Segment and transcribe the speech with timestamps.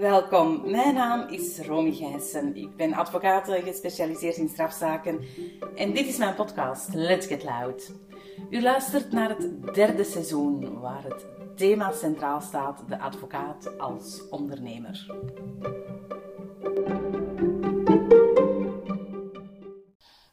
[0.00, 2.56] Welkom, mijn naam is Romy Gijssen.
[2.56, 5.20] Ik ben advocaat gespecialiseerd in strafzaken
[5.76, 7.92] en dit is mijn podcast Let's Get Loud.
[8.50, 11.26] U luistert naar het derde seizoen waar het
[11.56, 15.06] thema centraal staat, de advocaat als ondernemer.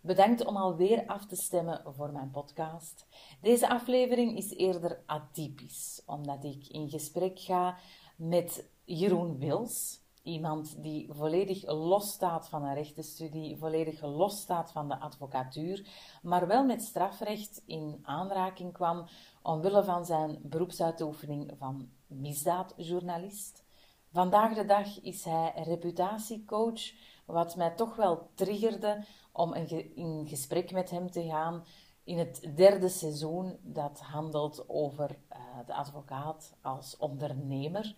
[0.01, 3.07] Bedankt om alweer af te stemmen voor mijn podcast.
[3.41, 7.77] Deze aflevering is eerder atypisch, omdat ik in gesprek ga
[8.15, 10.05] met Jeroen Wils.
[10.23, 15.87] Iemand die volledig los staat van een rechtenstudie, volledig los staat van de advocatuur,
[16.21, 19.05] maar wel met strafrecht in aanraking kwam
[19.41, 23.63] omwille van zijn beroepsuitoefening van misdaadjournalist.
[24.11, 26.81] Vandaag de dag is hij reputatiecoach,
[27.25, 29.53] wat mij toch wel triggerde om
[29.95, 31.63] in gesprek met hem te gaan
[32.03, 37.95] in het derde seizoen dat handelt over uh, de advocaat als ondernemer.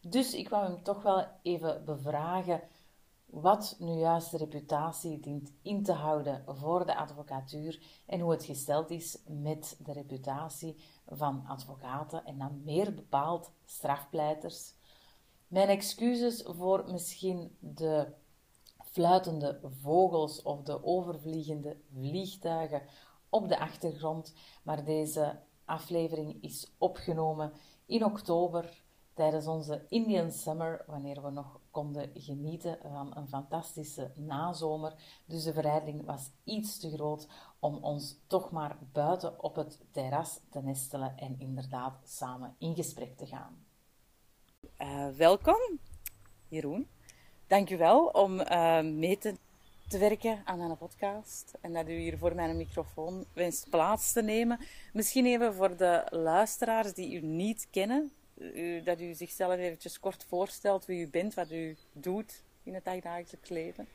[0.00, 2.62] Dus ik wou hem toch wel even bevragen
[3.26, 8.44] wat nu juist de reputatie dient in te houden voor de advocatuur en hoe het
[8.44, 14.74] gesteld is met de reputatie van advocaten en dan meer bepaald strafpleiters.
[15.46, 18.12] Mijn excuses voor misschien de
[18.84, 22.82] fluitende vogels of de overvliegende vliegtuigen
[23.28, 27.52] op de achtergrond, maar deze aflevering is opgenomen
[27.86, 28.82] in oktober
[29.20, 34.94] tijdens onze Indian Summer, wanneer we nog konden genieten van een fantastische nazomer.
[35.24, 40.40] Dus de verleiding was iets te groot om ons toch maar buiten op het terras
[40.50, 43.64] te nestelen en inderdaad samen in gesprek te gaan.
[44.78, 45.78] Uh, welkom,
[46.48, 46.88] Jeroen.
[47.46, 49.34] Dankjewel om uh, mee te,
[49.88, 54.58] werken aan mijn podcast en dat u hier voor mijn microfoon wenst plaats te nemen.
[54.92, 58.12] Misschien even voor de luisteraars die u niet kennen,
[58.84, 63.48] dat u zichzelf eventjes kort voorstelt wie u bent, wat u doet in het dagelijks
[63.48, 63.86] leven.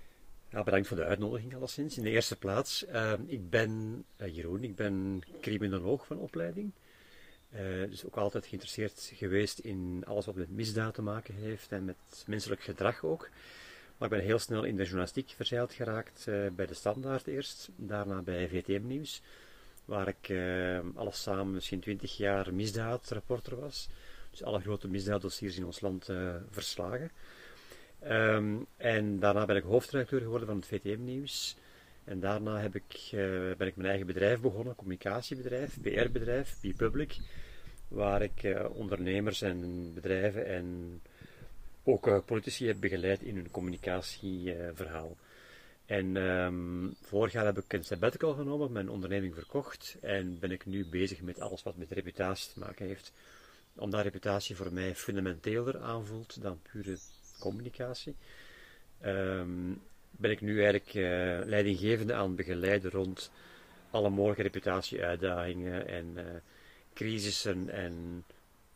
[0.50, 1.98] Ja, bedankt voor de uitnodiging alleszins.
[1.98, 6.72] In de eerste plaats, uh, ik ben uh, Jeroen, ik ben criminoloog van opleiding.
[7.54, 11.86] Uh, dus ook altijd geïnteresseerd geweest in alles wat met misdaad te maken heeft en
[11.86, 13.30] met menselijk gedrag ook.
[13.98, 18.22] Maar ik ben heel snel in de journalistiek verzeild geraakt, bij de Standaard eerst, daarna
[18.22, 19.22] bij VTM Nieuws,
[19.86, 20.34] waar ik
[20.96, 23.90] alles samen misschien twintig jaar misdaadreporter was
[24.38, 27.12] dus alle grote misdaaddossiers in ons land uh, verslagen.
[28.04, 31.58] Um, en daarna ben ik hoofdredacteur geworden van het VTM-nieuws.
[32.04, 37.18] En daarna heb ik, uh, ben ik mijn eigen bedrijf begonnen, communicatiebedrijf, PR-bedrijf, B-Public,
[37.88, 41.02] waar ik uh, ondernemers en bedrijven en
[41.84, 45.18] ook politici heb begeleid in hun communicatieverhaal.
[45.86, 50.66] En um, vorig jaar heb ik een sabbatical genomen, mijn onderneming verkocht en ben ik
[50.66, 53.14] nu bezig met alles wat met reputatie te maken heeft
[53.76, 56.98] omdat reputatie voor mij fundamenteeler aanvoelt dan pure
[57.40, 58.16] communicatie,
[59.06, 59.82] um,
[60.12, 61.04] ben ik nu eigenlijk uh,
[61.46, 63.32] leidinggevende aan het begeleiden rond
[63.90, 66.24] alle mogelijke reputatieuitdagingen en uh,
[66.94, 68.26] crisissen en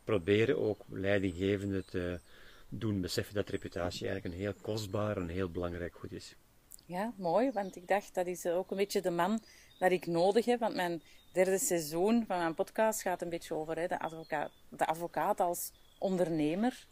[0.04, 2.20] proberen ook leidinggevende te
[2.68, 6.36] doen beseffen dat reputatie eigenlijk een heel kostbaar en heel belangrijk goed is.
[6.84, 9.40] Ja, mooi, want ik dacht dat is ook een beetje de man
[9.80, 11.02] dat ik nodig heb, want mijn
[11.32, 15.72] derde seizoen van mijn podcast gaat een beetje over hè, de, advocaat, de advocaat als
[15.98, 16.86] ondernemer.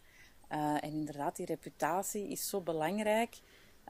[0.51, 3.39] Uh, en inderdaad, die reputatie is zo belangrijk.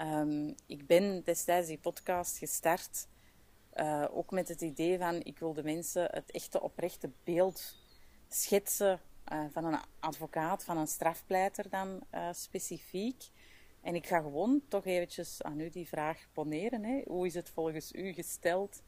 [0.01, 3.07] Um, ik ben destijds die podcast gestart
[3.75, 7.77] uh, ook met het idee van ik wil de mensen het echte oprechte beeld
[8.29, 8.99] schetsen
[9.33, 13.23] uh, van een advocaat, van een strafpleiter dan specifiek.
[13.81, 16.83] En ik ga gewoon toch eventjes aan u die vraag poneren.
[16.83, 17.01] Hè.
[17.05, 18.81] Hoe is het volgens u gesteld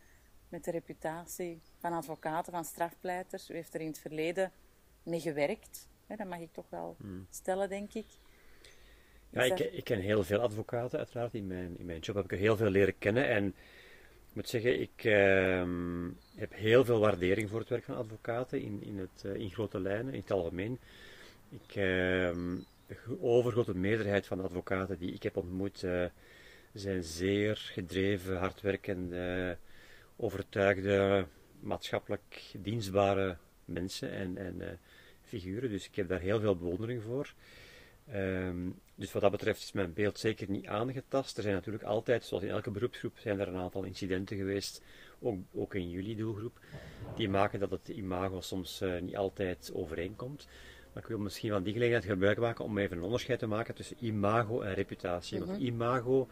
[0.51, 3.49] met de reputatie van advocaten, van strafpleiters.
[3.49, 4.51] U heeft er in het verleden
[5.03, 5.87] mee gewerkt.
[6.07, 7.27] Hè, dat mag ik toch wel hmm.
[7.29, 8.05] stellen, denk ik.
[9.29, 11.33] Ja, ik, ik, ken heel veel advocaten, uiteraard.
[11.33, 13.27] In mijn, in mijn job heb ik er heel veel leren kennen.
[13.27, 13.47] En
[14.29, 18.83] ik moet zeggen, ik ehm, heb heel veel waardering voor het werk van advocaten in,
[18.83, 20.79] in, het, uh, in grote lijnen, in het algemeen.
[21.49, 22.55] Ik, ehm,
[22.87, 26.05] de overgrote meerderheid van de advocaten die ik heb ontmoet, uh,
[26.73, 29.57] zijn zeer gedreven, hardwerkende
[30.21, 31.25] overtuigde,
[31.59, 34.67] maatschappelijk dienstbare mensen en, en uh,
[35.21, 35.69] figuren.
[35.69, 37.33] Dus ik heb daar heel veel bewondering voor.
[38.15, 41.37] Um, dus wat dat betreft is mijn beeld zeker niet aangetast.
[41.37, 44.83] Er zijn natuurlijk altijd, zoals in elke beroepsgroep, zijn er een aantal incidenten geweest,
[45.19, 46.59] ook, ook in jullie doelgroep,
[47.15, 50.47] die maken dat het imago soms uh, niet altijd overeenkomt.
[50.93, 53.75] Maar ik wil misschien van die gelegenheid gebruik maken om even een onderscheid te maken
[53.75, 55.39] tussen imago en reputatie.
[55.39, 55.61] Want mhm.
[55.61, 56.27] imago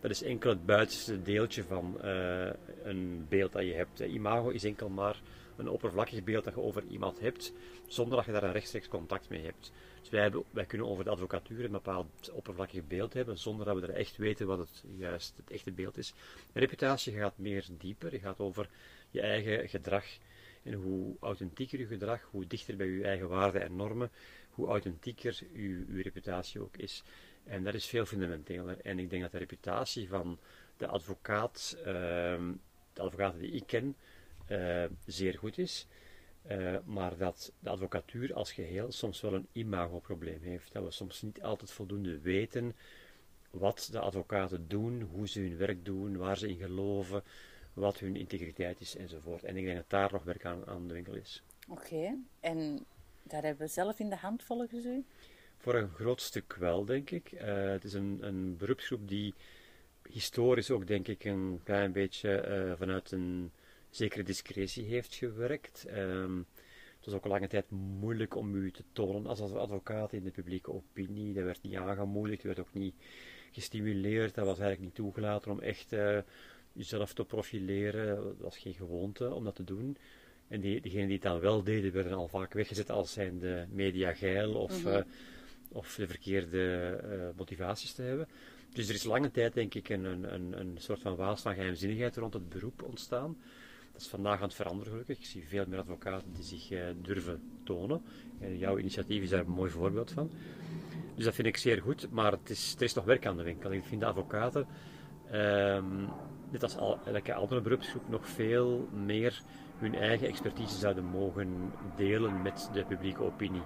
[0.00, 2.50] dat is enkel het buitenste deeltje van uh,
[2.82, 4.00] een beeld dat je hebt.
[4.00, 5.20] Imago is enkel maar
[5.56, 7.52] een oppervlakkig beeld dat je over iemand hebt,
[7.86, 9.72] zonder dat je daar een rechtstreeks contact mee hebt.
[10.00, 13.80] Dus wij, hebben, wij kunnen over de advocatuur een bepaald oppervlakkig beeld hebben, zonder dat
[13.80, 16.14] we er echt weten wat het juist het echte beeld is.
[16.52, 18.68] Reputatie gaat meer dieper, je gaat over
[19.10, 20.04] je eigen gedrag.
[20.62, 24.10] En hoe authentieker je gedrag, hoe dichter bij je eigen waarden en normen,
[24.50, 27.02] hoe authentieker je reputatie ook is.
[27.46, 28.80] En dat is veel fundamenteler.
[28.80, 30.38] En ik denk dat de reputatie van
[30.76, 32.52] de advocaat, ehm,
[32.92, 33.96] de advocaten die ik ken,
[34.50, 35.86] uh, zeer goed is.
[36.50, 40.72] Uh, maar dat de advocatuur als geheel soms wel een imagoprobleem heeft.
[40.72, 42.74] Dat we soms niet altijd voldoende weten
[43.50, 47.22] wat de advocaten doen, hoe ze hun werk doen, waar ze in geloven,
[47.72, 49.44] wat hun integriteit is enzovoort.
[49.44, 51.42] En ik denk dat daar nog werk aan, aan de winkel is.
[51.68, 52.86] Oké, en
[53.22, 55.04] daar hebben we zelf in de hand volgens u?
[55.66, 57.32] Voor een groot stuk wel, denk ik.
[57.32, 59.34] Uh, het is een, een beroepsgroep die
[60.08, 63.52] historisch ook, denk ik, een klein beetje uh, vanuit een
[63.90, 65.86] zekere discretie heeft gewerkt.
[65.94, 66.46] Um,
[66.96, 70.72] het was ook lange tijd moeilijk om u te tonen als advocaat in de publieke
[70.72, 71.34] opinie.
[71.34, 72.94] Dat werd niet aangemoedigd, dat werd ook niet
[73.52, 74.34] gestimuleerd.
[74.34, 76.18] Dat was eigenlijk niet toegelaten om echt uh,
[76.72, 78.16] jezelf te profileren.
[78.16, 79.96] Dat was geen gewoonte om dat te doen.
[80.48, 83.66] En die, diegenen die het dan wel deden, werden al vaak weggezet als zijn de
[83.70, 84.96] media geil of, mm -hmm.
[84.96, 85.02] uh,
[85.72, 88.28] of de verkeerde uh, motivaties te hebben.
[88.72, 90.04] Dus er is lange tijd, denk ik, een,
[90.34, 93.36] een, een soort van waas van geheimzinnigheid rond het beroep ontstaan.
[93.92, 95.18] Dat is vandaag aan het veranderen, gelukkig.
[95.18, 98.02] Ik zie veel meer advocaten die zich uh, durven tonen.
[98.40, 100.30] En jouw initiatief is daar een mooi voorbeeld van.
[101.14, 103.42] Dus dat vind ik zeer goed, maar het is, er is nog werk aan de
[103.42, 103.72] winkel.
[103.72, 104.66] Ik vind de advocaten,
[105.32, 106.08] um,
[106.50, 109.42] net als al, elke andere beroepsgroep, nog veel meer
[109.78, 113.62] hun eigen expertise zouden mogen delen met de publieke opinie.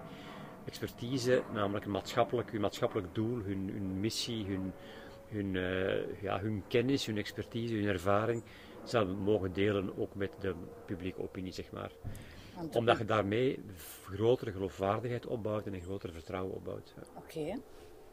[0.70, 4.72] Expertise, namelijk een maatschappelijk, hun maatschappelijk doel, hun, hun missie, hun,
[5.28, 8.42] hun, uh, ja, hun kennis, hun expertise, hun ervaring,
[8.84, 10.54] zouden mogen delen ook met de
[10.86, 11.92] publieke opinie, zeg maar.
[12.72, 13.64] Omdat je daarmee
[14.04, 16.92] grotere geloofwaardigheid opbouwt en een groter vertrouwen opbouwt.
[16.96, 17.02] Ja.
[17.16, 17.62] Oké, okay.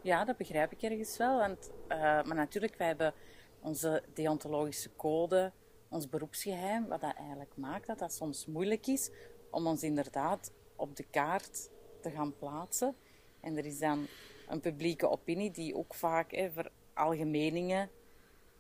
[0.01, 1.37] ja, dat begrijp ik ergens wel.
[1.37, 3.13] Want, uh, maar natuurlijk, wij hebben
[3.59, 5.51] onze deontologische code,
[5.89, 9.11] ons beroepsgeheim, wat dat eigenlijk maakt dat dat soms moeilijk is
[9.51, 11.69] om ons inderdaad op de kaart
[12.09, 12.95] te gaan plaatsen.
[13.39, 14.07] En er is dan
[14.47, 17.89] een publieke opinie die ook vaak hè, veralgemeningen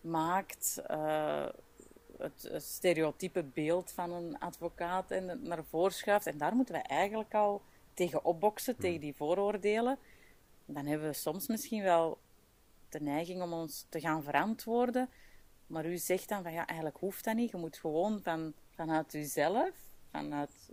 [0.01, 1.45] maakt, uh,
[2.17, 6.27] het, het, stereotype beeld van een advocaat en naar voren schuift.
[6.27, 7.61] En daar moeten we eigenlijk al
[7.93, 8.81] tegen opboksen, hmm.
[8.81, 9.97] tegen die vooroordelen.
[10.65, 12.17] Dan hebben we soms misschien wel
[12.89, 15.09] de neiging om ons te gaan verantwoorden.
[15.67, 17.51] Maar u zegt dan van ja, eigenlijk hoeft dat niet.
[17.51, 19.71] Je moet gewoon van, vanuit uzelf,
[20.11, 20.69] vanuit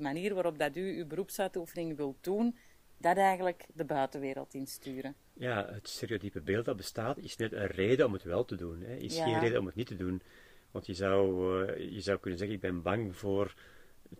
[0.00, 2.56] de, manier waarop dat u uw beroepsuitoefening wilt doen,
[2.98, 5.14] dat eigenlijk de buitenwereld insturen.
[5.32, 8.80] Ja, het stereotype beeld dat bestaat is net een reden om het wel te doen.
[8.80, 8.94] Hè.
[8.96, 9.24] Is ja.
[9.24, 10.22] geen reden om het niet te doen.
[10.70, 13.54] Want je zou, uh, je zou kunnen zeggen, ik ben bang voor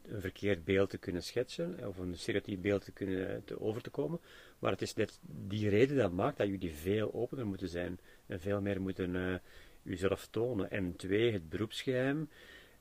[0.03, 3.91] een verkeerd beeld te kunnen schetsen, of een stereotyp beeld te kunnen te over te
[3.91, 4.21] komen.
[4.59, 8.41] Maar het is net die reden dat maakt dat jullie veel opener moeten zijn en
[8.41, 9.35] veel meer moeten uh,
[9.82, 10.71] uzelf tonen.
[10.71, 12.29] En twee, het beroepsgeheim,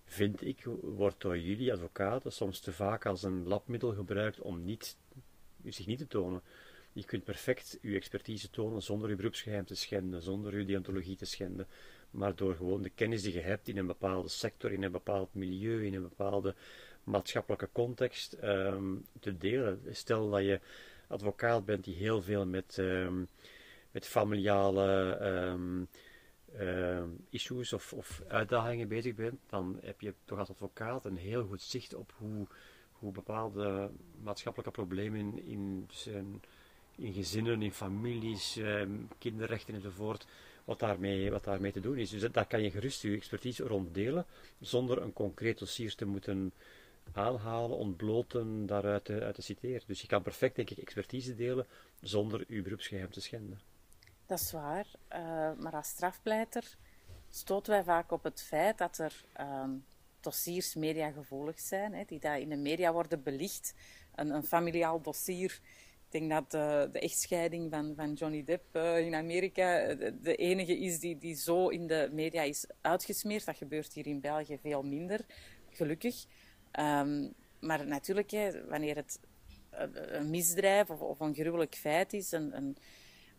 [0.10, 4.98] vind ik, wordt door jullie advocaten soms te vaak als een labmiddel gebruikt om niet,
[5.64, 6.42] zich niet te tonen.
[6.94, 11.26] Je kunt perfect uw expertise tonen zonder uw beroepsgeheim te schenden, zonder uw deontologie te
[11.26, 11.68] schenden,
[12.12, 15.34] maar door gewoon de kennis die je hebt in een bepaalde sector, in een bepaald
[15.34, 16.56] milieu, in een bepaalde
[17.04, 19.82] maatschappelijke context um, te delen.
[19.90, 20.60] Stel dat je
[21.08, 23.28] advocaat bent die heel veel met, um,
[23.92, 25.88] met familiale um,
[26.60, 31.46] uh, issues of, of, uitdagingen bezig bent, dan heb je toch als advocaat een heel
[31.46, 32.48] goed zicht op hoe,
[32.92, 33.90] hoe bepaalde
[34.22, 35.90] maatschappelijke problemen in,
[36.96, 40.28] in, gezinnen, in families, um, kinderrechten enzovoort,
[40.66, 42.10] wat daarmee, wat daarmee te doen is.
[42.10, 44.26] Dus daar kan je gerust je expertise rond delen,
[44.60, 46.54] zonder een concreet dossier te moeten
[47.14, 49.82] aanhalen, ontbloten, daaruit te, uit te citeren.
[49.86, 51.66] Dus je kan perfect, denk ik, expertise delen
[52.02, 53.69] zonder je beroepsgeheim te schenden.
[54.30, 56.78] Dat is waar, uh, maar als strafpleiter
[57.30, 59.64] stoten wij vaak op het feit dat er uh,
[60.20, 63.74] dossiers mediagevoelig zijn, hè, die daar in de media worden belicht.
[64.16, 65.60] Een, een familiaal dossier,
[66.06, 70.36] ik denk dat de, de echtscheiding van, van Johnny Depp uh, in Amerika de, de,
[70.36, 73.46] enige is die, die zo in de media is uitgesmeerd.
[73.46, 75.26] Dat gebeurt hier in België veel minder,
[75.70, 76.26] gelukkig.
[76.80, 79.20] Um, maar natuurlijk, hè, wanneer het
[79.70, 82.78] een misdrijf of, of, een gruwelijk feit is, een, een,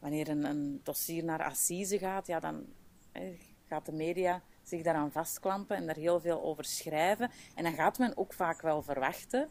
[0.01, 2.67] wanneer een, een, dossier naar assise gaat, ja, dan
[3.13, 7.31] hè, gaat de media zich daaraan vastklampen en daar heel veel over schrijven.
[7.55, 9.49] En dan gaat men ook vaak wel verwachten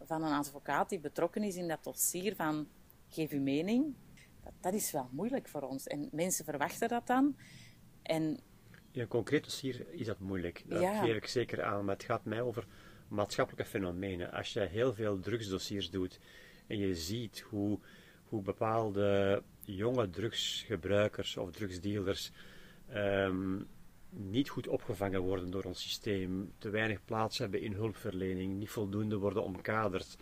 [0.00, 2.68] van een advocaat die betrokken is in dat dossier van
[3.08, 3.94] geef uw mening.
[4.42, 5.86] Dat, dat is wel moeilijk voor ons.
[5.86, 7.36] En mensen verwachten dat dan.
[8.02, 8.40] En
[8.90, 10.62] in een concreet dossier is dat moeilijk.
[10.66, 11.04] Dat ja.
[11.04, 11.84] geef ik zeker aan.
[11.84, 12.66] Maar het gaat mij over
[13.08, 14.32] maatschappelijke fenomenen.
[14.32, 16.20] Als je heel veel drugsdossiers doet
[16.66, 17.78] en je ziet hoe,
[18.24, 22.30] hoe bepaalde jonge drugsgebruikers of drugsdealers
[22.88, 23.56] ehm,
[24.08, 29.16] niet goed opgevangen worden door ons systeem, te weinig plaats hebben in hulpverlening, niet voldoende
[29.16, 30.16] worden omkaderd,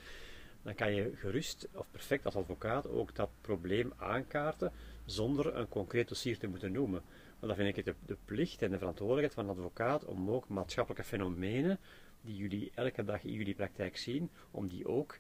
[0.63, 4.73] dan kan je gerust of perfect als advocaat ook dat probleem aankaarten
[5.05, 7.03] zonder een concreet dossier te moeten noemen.
[7.39, 10.49] Want dan vind ik het de, plicht en de verantwoordelijkheid van een advocaat om ook
[10.49, 11.79] maatschappelijke fenomenen
[12.21, 15.19] die jullie elke dag in jullie praktijk zien, om die ook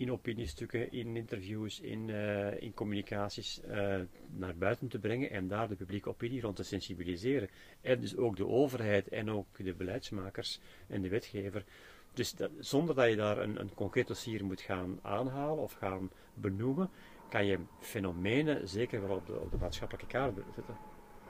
[0.00, 3.96] in opiniestukken, in interviews, in, uh, in communicaties uh,
[4.30, 7.48] naar buiten te brengen en daar de publieke opinie rond te sensibiliseren.
[7.80, 11.64] En dus ook de overheid en ook de beleidsmakers en de wetgever.
[12.12, 16.90] Dus zonder dat je daar een, een concreet dossier moet gaan aanhalen of gaan benoemen,
[17.28, 20.76] kan je fenomenen zeker wel op de, op de maatschappelijke kaart zetten.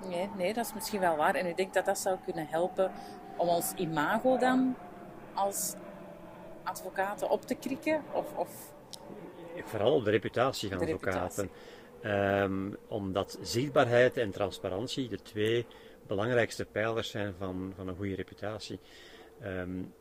[0.08, 1.34] Nee, nee, dat is misschien wel waar.
[1.34, 2.90] En ik denk dat dat zou kunnen helpen
[3.36, 4.76] om ons imago dan
[5.34, 5.74] als
[6.62, 8.02] advocaten op te krikken?
[8.12, 8.74] Of, of...
[9.64, 11.50] Vooral op de reputatie van de advocaten.
[12.04, 15.66] Um, omdat zichtbaarheid en transparantie de twee
[16.06, 18.80] belangrijkste pijlers zijn van, van een goede reputatie.
[19.44, 19.92] Um,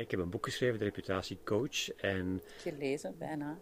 [0.00, 1.88] ik heb een boek geschreven, de Reputatiecoach.
[1.96, 3.58] En, Gelezen, bijna.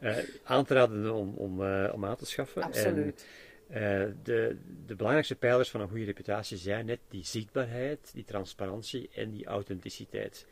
[0.00, 2.62] uh, aan te raden om, om, uh, om aan te schaffen.
[2.62, 3.26] Absoluut.
[3.68, 8.24] En, uh, de, de belangrijkste pijlers van een goede reputatie zijn net die zichtbaarheid, die
[8.24, 10.46] transparantie en die authenticiteit.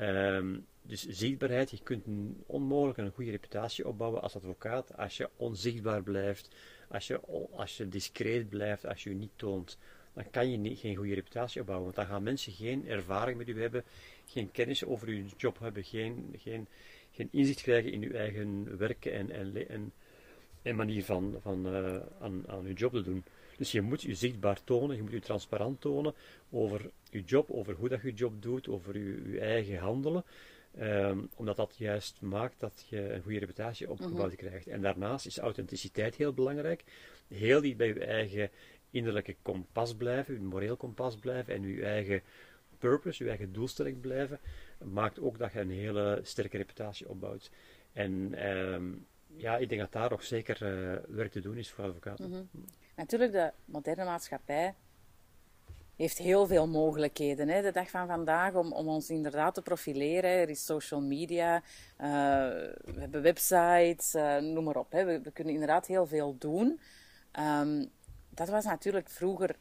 [0.00, 2.04] Um, dus zichtbaarheid, je kunt
[2.46, 6.54] onmogelijk een goede reputatie opbouwen als advocaat als je onzichtbaar blijft,
[6.88, 7.20] als je,
[7.52, 9.78] als je discreet blijft, als je je niet toont.
[10.12, 13.48] Dan kan je niet, geen goede reputatie opbouwen, want dan gaan mensen geen ervaring met
[13.48, 13.84] u hebben,
[14.26, 16.66] geen kennis over uw job hebben, geen, geen,
[17.12, 19.92] geen inzicht krijgen in uw eigen werken en, en, en,
[20.62, 23.24] en manier van, van uh, aan, aan uw job te doen.
[23.56, 26.14] Dus je moet je zichtbaar tonen, je moet je transparant tonen
[26.50, 30.24] over je job, over hoe dat je je job doet, over je, je eigen handelen.
[30.80, 34.66] Um, omdat dat juist maakt dat je een goede reputatie opgebouwd mm krijgt.
[34.66, 36.84] En daarnaast is authenticiteit heel belangrijk.
[37.28, 38.50] Heel die bij je eigen
[38.90, 42.22] innerlijke kompas blijven, je moreel kompas blijven en je eigen
[42.78, 44.40] purpose, je eigen doelstelling blijven,
[44.84, 47.50] maakt ook dat je een hele sterke reputatie opbouwt.
[47.92, 51.84] En um, ja, ik denk dat daar nog zeker uh, werk te doen is voor
[51.84, 52.30] advocaten.
[52.30, 52.64] -hmm.
[52.96, 54.74] Natuurlijk, de moderne maatschappij
[55.96, 57.48] heeft heel veel mogelijkheden.
[57.48, 57.62] Hè?
[57.62, 60.30] De dag van vandaag om, om ons inderdaad te profileren.
[60.30, 61.62] Er is social media, uh,
[62.84, 64.92] we hebben websites, uh, noem maar op.
[64.92, 66.80] We, kunnen inderdaad heel veel doen.
[67.40, 67.90] Um,
[68.30, 69.56] dat was natuurlijk vroeger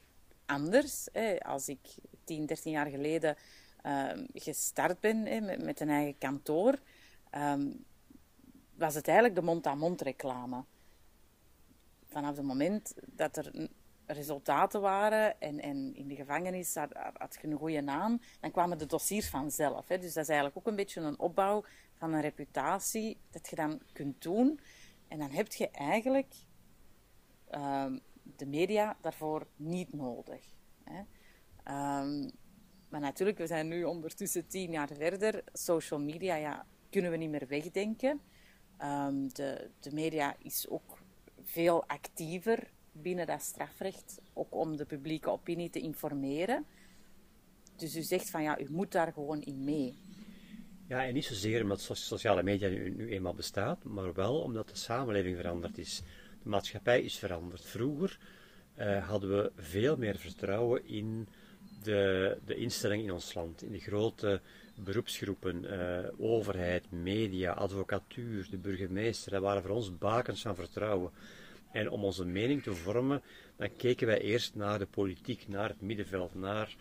[0.46, 1.08] anders.
[1.12, 1.40] Hè?
[1.40, 1.80] Als ik
[2.24, 3.36] 10, 13 jaar geleden
[3.86, 6.80] uh, gestart ben hè, met, met, een eigen kantoor,
[7.38, 7.86] um,
[8.76, 10.64] was het eigenlijk de mond-aan-mond reclame.
[12.16, 13.70] Vanaf het moment dat er
[14.06, 18.78] resultaten waren en, en in de gevangenis had, had je een goede naam, dan kwamen
[18.78, 19.88] de dossiers vanzelf.
[19.88, 19.98] Hè.
[19.98, 23.82] Dus dat is eigenlijk ook een beetje een opbouw van een reputatie dat je dan
[23.94, 24.60] kunt doen.
[25.08, 26.34] En dan heb je eigenlijk
[27.52, 30.46] um, de media daarvoor niet nodig.
[30.84, 31.00] Hè.
[32.00, 32.32] Um,
[32.90, 35.44] maar natuurlijk, we zijn nu ondertussen tien jaar verder.
[35.54, 38.22] Social media ja, kunnen we niet meer wegdenken.
[38.82, 41.04] Um, de, de media is ook
[41.46, 46.66] veel actiever binnen dat strafrecht, ook om de publieke opinie te informeren.
[47.76, 49.98] Dus u zegt van ja, u moet daar gewoon in mee.
[50.88, 55.38] Ja, en niet zozeer omdat sociale media nu, eenmaal bestaat, maar wel omdat de samenleving
[55.38, 56.02] veranderd is.
[56.44, 57.66] De maatschappij is veranderd.
[57.66, 58.20] Vroeger
[58.78, 61.28] uh, hadden we veel meer vertrouwen in
[61.84, 64.42] de, de instelling in ons land, in de grote
[64.76, 69.32] beroepsgroepen, uh, overheid, media, advocatuur, de burgemeester.
[69.32, 71.12] Dat waren voor ons bakens van vertrouwen.
[71.72, 73.22] En om onze mening te vormen,
[73.56, 76.76] dan keken wij eerst naar de politiek, naar het middenveld, naar,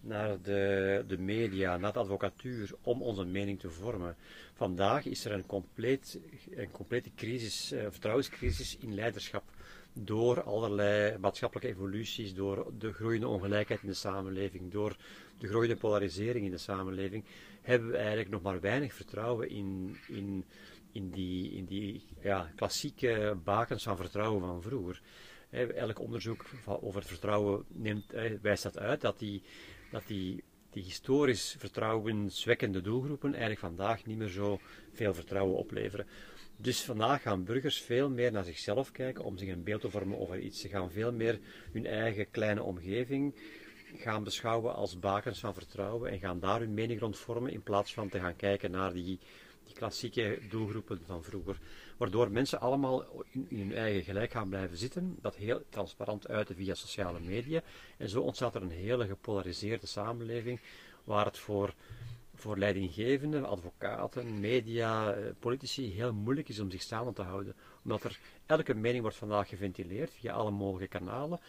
[0.00, 4.16] naar de, de media, naar de advocatuur, om onze mening te vormen.
[4.54, 9.42] Vandaag is er een, compleet, een complete crisis, uh, vertrouwenscrisis in leiderschap.
[9.92, 14.96] Door allerlei maatschappelijke evoluties, door de groeiende ongelijkheid in de samenleving, door
[15.38, 17.24] de groeiende polarisering in de samenleving,
[17.62, 20.44] hebben we eigenlijk nog maar weinig vertrouwen in, in
[20.92, 25.00] in die, in die ja, klassieke bakens van vertrouwen van vroeger.
[25.74, 29.42] elk onderzoek over het vertrouwen neemt, wijst dat uit, dat die,
[29.90, 34.60] dat die, die historisch vertrouwenswekkende doelgroepen eigenlijk vandaag niet meer zo
[34.92, 36.06] veel vertrouwen opleveren.
[36.60, 40.18] Dus vandaag gaan burgers veel meer naar zichzelf kijken om zich een beeld te vormen
[40.18, 40.60] over iets.
[40.60, 41.40] Ze gaan veel meer
[41.72, 43.34] hun eigen kleine omgeving
[43.96, 47.94] gaan beschouwen als bakens van vertrouwen en gaan daar hun mening rond vormen in plaats
[47.94, 49.18] van te gaan kijken naar die
[49.68, 51.58] die klassieke doelgroepen van vroeger.
[51.96, 56.54] Waardoor mensen allemaal in, in, hun eigen gelijk gaan blijven zitten, dat heel transparant uiten
[56.54, 57.62] via sociale media.
[57.96, 60.60] En zo ontstaat er een hele gepolariseerde samenleving,
[61.04, 61.74] waar het voor,
[62.38, 67.54] voor leidinggevenden, advocaten, media, eh, politici heel moeilijk is om zich staande te houden.
[67.84, 71.40] Omdat er elke mening wordt vandaag geventileerd via alle mogelijke kanalen.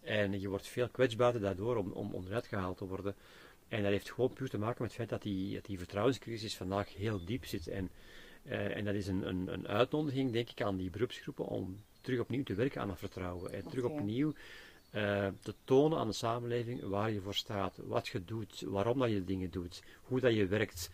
[0.00, 3.14] En je wordt veel kwetsbaarder daardoor om, om onderuit gehaald te worden.
[3.68, 6.56] En dat heeft gewoon puur te maken met het feit dat die, dat die vertrouwenscrisis
[6.56, 7.66] vandaag heel diep zit.
[7.68, 7.90] En,
[8.44, 12.20] uh, en dat is een, een, een uitnodiging, denk ik, aan die beroepsgroepen om terug
[12.20, 13.52] opnieuw te werken aan het vertrouwen.
[13.52, 14.32] En terug opnieuw
[15.40, 19.24] te tonen aan de samenleving waar je voor staat, wat je doet, waarom dat je
[19.24, 20.90] dingen doet, hoe dat je werkt,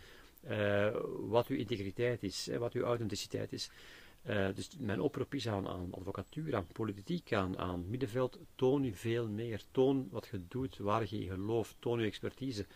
[0.49, 3.71] uh, wat uw integriteit is, wat uw authenticiteit is.
[4.27, 8.95] Uh, dus mijn oproep is aan, aan advocatuur, aan politiek, aan, aan middenveld, toon u
[8.95, 9.63] veel meer.
[9.71, 12.67] Toon wat je doet, waar je gelooft, toon uw expertise.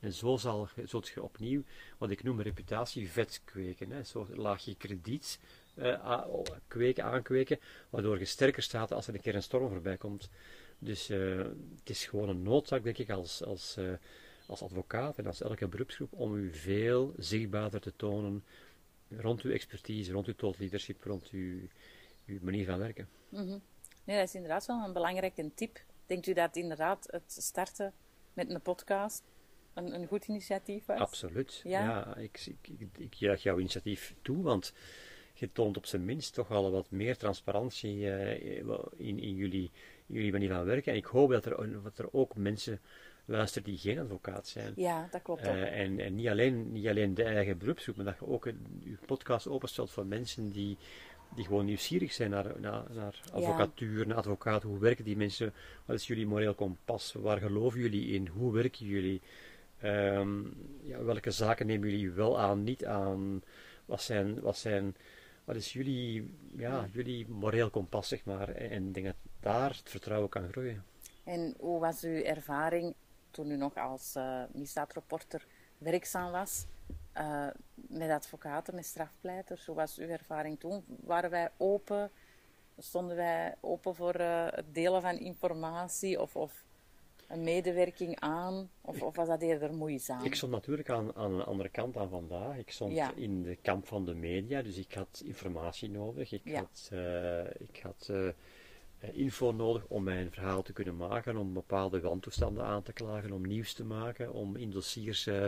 [0.00, 1.62] En zo zal, zult je opnieuw,
[1.98, 3.90] wat ik noem reputatievet kweken.
[3.90, 4.00] Hè.
[4.34, 5.40] Laag je krediet
[5.74, 6.24] uh,
[6.68, 7.58] kweken, aankweken,
[7.90, 10.30] waardoor je sterker staat als er een keer een storm voorbij komt.
[10.78, 11.38] Dus uh,
[11.78, 13.92] het is gewoon een noodzaak, denk ik, als, als, uh,
[14.46, 18.44] als advocaat en als elke beroepsgroep, om u veel zichtbaarder te tonen
[19.08, 21.58] rond uw expertise, rond uw thought leadership, rond uw,
[22.26, 23.08] uw manier van werken.
[23.28, 23.60] Mm -hmm.
[24.04, 25.80] Nee, dat is inderdaad wel een belangrijke tip.
[26.06, 27.92] Denkt u dat inderdaad het starten
[28.32, 29.22] met een podcast
[29.74, 30.98] een, een goed initiatief was?
[30.98, 31.60] Absoluut.
[31.64, 34.72] Ja, ja ik, ik, ik, ik juich jouw initiatief toe, want
[35.34, 38.32] je toont op zijn minst toch al wat meer transparantie uh,
[38.96, 39.70] in, in jullie,
[40.08, 40.92] jullie manier van werken.
[40.92, 42.80] En ik hoop dat er, dat er ook mensen
[43.24, 44.72] luisteren die geen advocaat zijn.
[44.76, 45.42] Ja, dat klopt.
[45.42, 48.96] Uh, en en niet, alleen, niet alleen de eigen beroepsgroep, maar dat je ook je
[49.06, 50.76] podcast openstelt voor mensen die,
[51.34, 54.06] die gewoon nieuwsgierig zijn naar, naar, naar advocatuur, ja.
[54.06, 54.62] naar advocaat.
[54.62, 55.52] Hoe werken die mensen?
[55.84, 57.12] Wat is jullie moreel kompas?
[57.12, 58.26] Waar geloven jullie in?
[58.26, 59.20] Hoe werken jullie?
[59.84, 63.42] Um, ja, welke zaken nemen jullie wel aan, niet aan?
[63.84, 64.96] Wat zijn, wat zijn
[65.48, 68.48] wat is jullie, ja, jullie moreel kompas, zeg maar.
[68.48, 70.84] En ik denk dat daar het vertrouwen kan groeien.
[71.24, 72.94] En hoe was uw ervaring
[73.30, 75.46] toen u nog als uh, misdaadreporter
[75.78, 76.66] werkzaam was?
[77.16, 79.66] Uh, met advocaten, met strafpleiters.
[79.66, 80.84] Hoe was uw ervaring toen?
[80.86, 82.10] Waren wij open?
[82.78, 86.20] Stonden wij open voor uh, het delen van informatie?
[86.20, 86.64] Of, of
[87.26, 88.70] een medewerking aan?
[88.80, 90.24] Of, of, was dat eerder moeizaam?
[90.24, 92.56] Ik stond natuurlijk aan, aan de andere kant aan vandaag.
[92.56, 93.12] Ik stond ja.
[93.14, 96.32] in de kamp van de media, dus ik had informatie nodig.
[96.32, 96.58] Ik ja.
[96.58, 96.90] had,
[97.58, 98.10] ik had
[99.00, 103.46] info nodig om mijn verhaal te kunnen maken, om bepaalde wantoestanden aan te klagen, om
[103.46, 105.46] nieuws te maken, om in dossiers uh,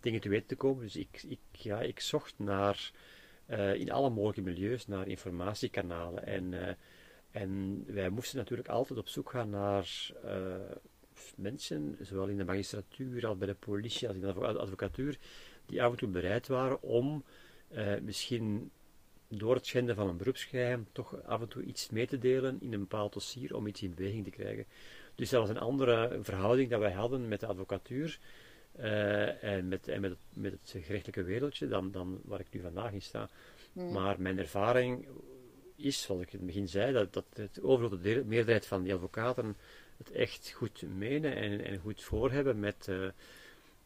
[0.00, 0.84] dingen te weten te komen.
[0.84, 2.90] Dus ik, ik, ja, ik zocht naar,
[3.74, 6.26] in alle mogelijke milieus naar informatiekanalen.
[6.26, 6.76] En,
[7.30, 10.12] en wij moesten natuurlijk altijd op zoek gaan naar
[11.36, 15.18] mensen, zowel in de magistratuur als bij de politie als in de advocatuur,
[15.66, 17.24] die af en toe bereid waren om
[18.02, 18.70] misschien
[19.28, 22.72] door het schenden van een beroepsgeheim toch af en toe iets mee te delen in
[22.72, 24.64] een bepaald dossier om iets in beweging te krijgen.
[25.14, 28.18] Dus dat was een andere verhouding dat wij hadden met de advocatuur
[28.78, 32.60] uh, en, met, en met, het, met het gerechtelijke wereldje dan, dan waar ik nu
[32.60, 33.28] vandaag in sta.
[33.72, 33.92] Hmm.
[33.92, 35.06] Maar mijn ervaring
[35.76, 39.56] is, zoals ik in het begin zei, dat, dat het overgrote meerderheid van die advocaten
[39.96, 43.08] het echt goed menen en, en goed voor hebben met, uh,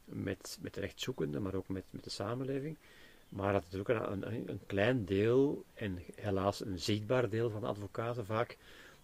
[0.05, 2.77] met, met de rechtzoekenden, maar ook met, met de samenleving.
[3.33, 7.61] Maar dat is ook een, een, een, klein deel, en helaas een zichtbaar deel van
[7.61, 8.57] de advocaten vaak,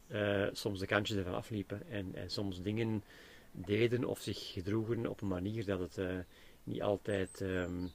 [0.08, 3.04] uh, soms de kantjes ervan afliepen en, en soms dingen
[3.50, 6.18] deden of zich gedroegen op een manier dat het uh,
[6.64, 7.90] niet, altijd, um,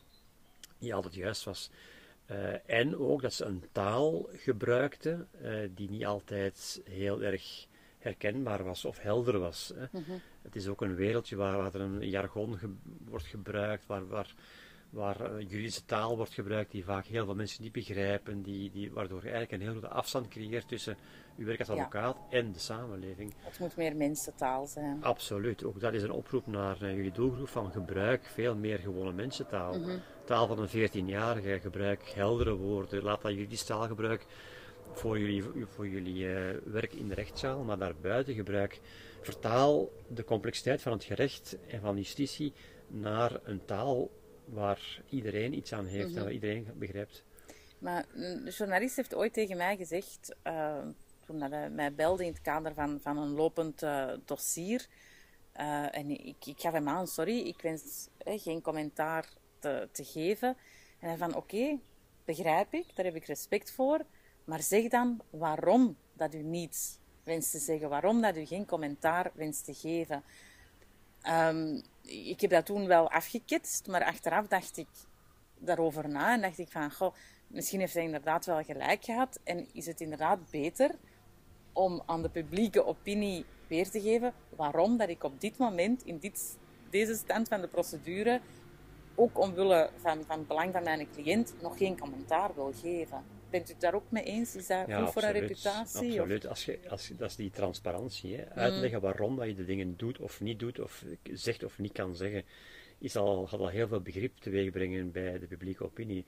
[0.78, 1.70] niet altijd juist was.
[2.32, 5.28] Uh, en ook dat ze een taal gebruikten
[5.76, 7.68] die niet altijd heel erg
[8.00, 9.72] herkenbaar was of helder was.
[9.76, 9.86] Hè.
[9.92, 10.22] Mm -hmm.
[10.42, 12.74] Het is ook een wereldje waar, waar er een jargon ge
[13.06, 14.34] wordt gebruikt, waar, waar,
[14.94, 18.92] waar uh, juridische taal wordt gebruikt die vaak heel veel mensen niet begrijpen, die, die,
[18.92, 20.98] waardoor je eigenlijk een heel grote afstand creëert tussen
[21.38, 22.38] uw werk als advocaat ja.
[22.38, 23.34] en de samenleving.
[23.38, 25.04] Het moet meer mensentaal zijn.
[25.04, 25.64] Absoluut.
[25.64, 29.78] Ook dat is een oproep naar uh, jullie doelgroep van gebruik veel meer gewone mensentaal.
[29.78, 30.02] Mm -hmm.
[30.26, 34.26] Taal van een 14-jarige, gebruik heldere woorden, laat dat juridisch taalgebruik
[34.92, 38.80] voor jullie, voor jullie uh, werk in de rechtszaal, maar daarbuiten gebruik.
[39.22, 42.54] Vertaal de complexiteit van het gerecht en van justitie
[42.88, 44.10] naar een taal
[44.46, 46.18] waar iedereen iets aan heeft mm -hmm.
[46.18, 47.24] en waar iedereen begrijpt.
[47.78, 50.78] Maar een journalist heeft ooit tegen mij gezegd, uh,
[51.26, 54.88] toen hij mij belde in het kader van, van een lopend uh, dossier,
[55.92, 59.30] en ik, ik gaf hem aan, sorry, ik wens geen commentaar
[59.60, 60.58] te, te geven.
[61.00, 61.80] En hij van, oké, okay,
[62.26, 64.06] begrijp ik, daar heb ik respect voor.
[64.44, 69.32] Maar zeg dan waarom dat u niets wenst te zeggen, waarom dat u geen commentaar
[69.34, 70.24] wenst te geven.
[71.28, 74.88] Um, ik heb dat toen wel afgeketst, maar achteraf dacht ik
[75.60, 77.14] daarover na en dacht ik van, goh,
[77.48, 80.96] misschien heeft hij inderdaad wel gelijk gehad en is het inderdaad beter
[81.74, 86.18] om aan de publieke opinie weer te geven waarom dat ik op dit moment, in
[86.18, 86.58] dit,
[86.90, 88.42] deze stand van de procedure,
[89.16, 93.24] ook omwille van, van het belang van mijn cliënt, nog geen commentaar wil geven.
[93.54, 94.56] Bent u het daar ook mee eens?
[94.56, 96.20] Is dat goed voor een reputatie?
[96.20, 96.48] Absoluut.
[96.48, 98.36] Als je, als je, dat is die transparantie.
[98.36, 98.50] Hè?
[98.50, 99.06] Uitleggen mm.
[99.06, 102.44] waarom dat je de dingen doet of niet doet, of zegt of niet kan zeggen,
[102.98, 106.26] is al, gaat al heel veel begrip teweeg brengen bij de publieke opinie.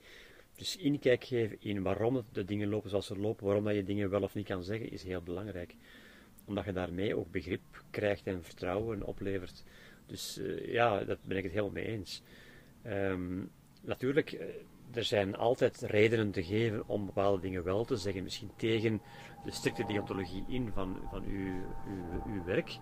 [0.54, 4.10] Dus inkijk geven in waarom de dingen lopen zoals ze lopen, waarom dat je dingen
[4.10, 5.74] wel of niet kan zeggen, is heel belangrijk.
[6.44, 9.64] Omdat je daarmee ook begrip krijgt en vertrouwen oplevert.
[10.06, 12.22] Dus uh, ja, daar ben ik het helemaal mee eens.
[12.86, 13.50] Um,
[13.82, 14.46] natuurlijk, eh,
[14.92, 18.22] er zijn altijd redenen te geven om bepaalde dingen wel te zeggen.
[18.22, 19.00] Misschien tegen
[19.44, 21.52] de strikte deontologie in van, van uw,
[22.26, 22.78] uw, werk.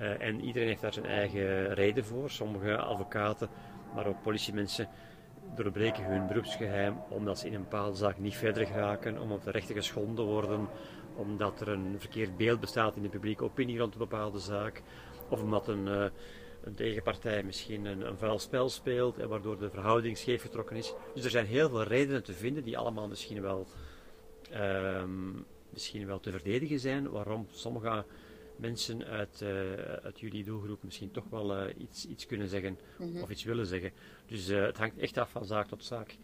[0.00, 2.30] Uh, en iedereen heeft daar zijn eigen reden voor.
[2.30, 3.48] Sommige advocaten,
[3.94, 4.88] maar ook politiemensen
[5.54, 9.74] doorbreken hun beroepsgeheim omdat ze in een bepaalde zaak niet verder geraken, omdat de rechten
[9.74, 10.68] geschonden worden,
[11.16, 14.82] omdat er een verkeerd beeld bestaat in de publieke opinie rond een bepaalde zaak,
[15.28, 16.04] of omdat een, uh,
[16.64, 20.94] een tegenpartij misschien een, een vuil spel speelt en waardoor de verhouding scheef getrokken is.
[21.14, 23.66] Dus er zijn heel veel redenen te vinden die allemaal misschien wel,
[24.54, 28.04] um, misschien wel te verdedigen zijn, waarom sommige
[28.56, 29.48] mensen uit, uh,
[29.82, 33.22] uit jullie doelgroep misschien toch wel uh, iets, iets kunnen zeggen mm-hmm.
[33.22, 33.92] of iets willen zeggen.
[34.26, 36.16] Dus uh, het hangt echt af van zaak tot zaak.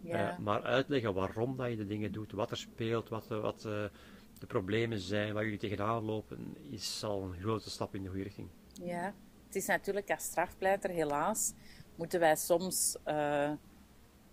[0.00, 0.38] Ja.
[0.40, 3.60] maar uitleggen waarom dat je de dingen doet, wat er speelt, wat, wat
[4.38, 8.22] de problemen zijn, waar jullie tegenaan lopen, is al een grote stap in de goede
[8.22, 8.48] richting.
[8.82, 9.14] Ja,
[9.46, 11.52] het is natuurlijk als strafpleiter, helaas,
[11.96, 12.96] moeten wij soms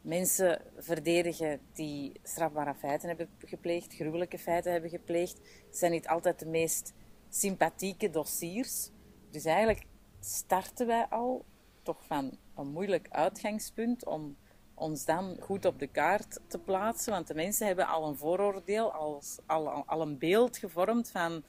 [0.04, 5.38] mensen verdedigen die strafbare feiten hebben gepleegd, gruwelijke feiten hebben gepleegd.
[5.68, 6.94] Het zijn niet altijd de meest
[7.30, 8.90] sympathieke dossiers.
[9.32, 9.86] Dus eigenlijk
[10.20, 11.46] starten wij al
[11.84, 14.38] toch van een moeilijk uitgangspunt om
[14.74, 17.12] ons dan goed op de kaart te plaatsen.
[17.12, 21.44] Want de mensen hebben al een vooroordeel, al, al, al een beeld gevormd van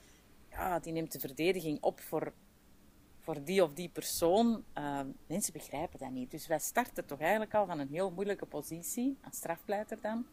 [0.49, 2.33] ja, die neemt de verdediging op voor,
[3.25, 4.63] voor die of die persoon.
[4.77, 6.31] Uh, mensen begrijpen dat niet.
[6.31, 10.25] Dus wij starten toch eigenlijk al van een heel moeilijke positie, als strafpleiter dan.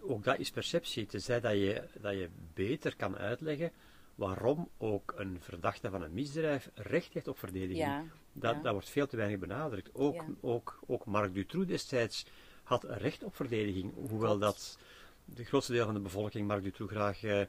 [0.00, 1.06] Ook dat is perceptie.
[1.06, 3.72] Tenzij dat je, dat je beter kan uitleggen
[4.14, 8.10] waarom ook een verdachte van een misdrijf recht heeft op verdediging.
[8.32, 9.94] dat, dat wordt veel te weinig benadrukt.
[9.94, 12.26] Ook, ook, ook Marc Dutroux destijds
[12.62, 14.78] had recht op verdediging, hoewel dat
[15.24, 17.40] de grootste deel van de bevolking Marc Dutroux graag, eh,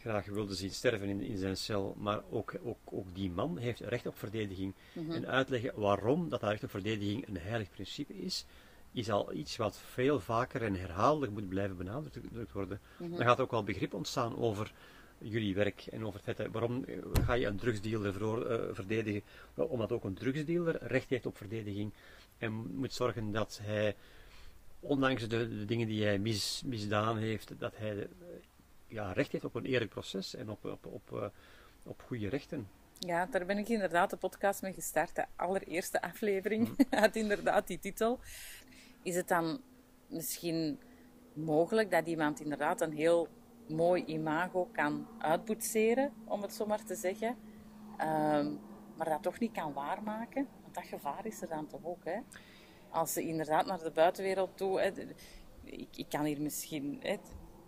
[0.00, 1.96] graag wilde zien sterven in, in zijn cel.
[1.98, 4.74] Maar ook, ook, ook die man heeft recht op verdediging.
[4.92, 5.12] Mhm.
[5.12, 8.44] En uitleggen waarom dat, recht op verdediging een heilig principe is,
[8.92, 12.80] is al iets wat veel vaker en herhaaldelijk moet blijven benadrukt worden.
[12.96, 13.10] Mhm.
[13.10, 14.72] Dan gaat ook wel begrip ontstaan over
[15.18, 19.22] jullie werk en over het feit waarom eh, ga je een drugsdealer voor, uh, verdedigen?
[19.54, 21.92] omdat ook een drugsdealer recht heeft op verdediging
[22.38, 23.96] en moet zorgen dat hij,
[24.80, 28.08] ondanks de, de dingen die hij mis, misdaan heeft, dat hij
[28.88, 31.32] ja, recht heeft op een eerlijk proces en op, op, op,
[31.82, 32.68] op goede rechten.
[32.98, 35.14] Ja, daar ben ik inderdaad de podcast mee gestart.
[35.14, 36.76] De allereerste aflevering mm.
[37.00, 38.20] had inderdaad die titel.
[39.02, 39.60] Is het dan
[40.06, 40.80] misschien
[41.32, 43.28] mogelijk dat iemand inderdaad een heel
[43.68, 47.36] mooi imago kan uitboetseren, om het zo maar te zeggen.
[47.96, 48.52] Ehm,
[48.96, 50.48] maar dat toch niet kan waarmaken.
[50.62, 52.04] Want dat gevaar is er dan toch ook.
[52.04, 52.18] Hè?
[52.90, 54.80] Als ze inderdaad naar de buitenwereld toe.
[54.80, 54.90] Hè,
[55.64, 56.98] ik, ik, kan hier misschien.
[57.02, 57.16] Hè,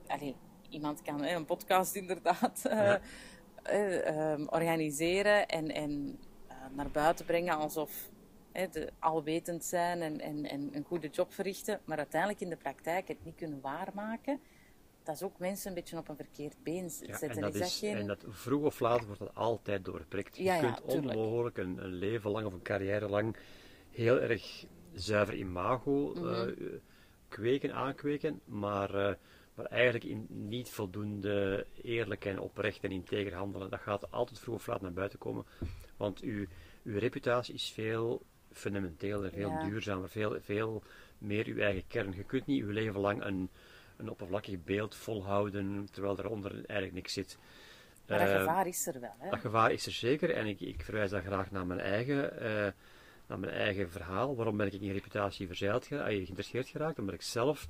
[0.07, 0.35] allez,
[0.71, 8.11] iemand kan hè, een podcast inderdaad uh, organiseren en, en uh, naar buiten brengen alsof
[8.53, 12.57] hè, de alwetend zijn en, en, en een goede job verrichten, maar uiteindelijk in de
[12.57, 14.41] praktijk het niet kunnen waarmaken
[15.03, 17.31] dat is ook mensen een beetje op een verkeerd been zetten.
[17.31, 17.97] en, dat is, geen...
[17.97, 20.37] en dat vroeg of laat wordt dat altijd doorprikt.
[20.37, 23.37] Je kunt onmogelijk een, een, leven lang of een carrière lang
[23.91, 26.55] heel erg zuiver imago mm
[27.29, 29.19] kweken, aankweken, maar,
[29.62, 33.70] maar eigenlijk in niet voldoende eerlijk en oprecht en integer handelen.
[33.70, 35.44] Dat gaat altijd vroeg of laat naar buiten komen,
[35.96, 36.46] want uw,
[36.85, 40.83] uw reputatie is veel fundamenteler, veel duurzamer, veel, veel
[41.18, 42.12] meer uw eigen kern.
[42.16, 43.51] Je kunt niet uw leven lang een
[44.01, 47.38] een oppervlakkig beeld volhouden, terwijl daaronder eigenlijk niks zit.
[48.09, 49.31] Maar dat uh, gevaar is er wel, hè?
[49.31, 52.73] Dat gevaar is er zeker, en ik, ik verwijs dan graag naar mijn eigen, uh,
[53.27, 54.37] naar mijn eigen verhaal.
[54.37, 56.99] Waarom ben ik in reputatie verzeild, uh, geïnteresseerd geraakt?
[56.99, 57.66] Omdat ik zelf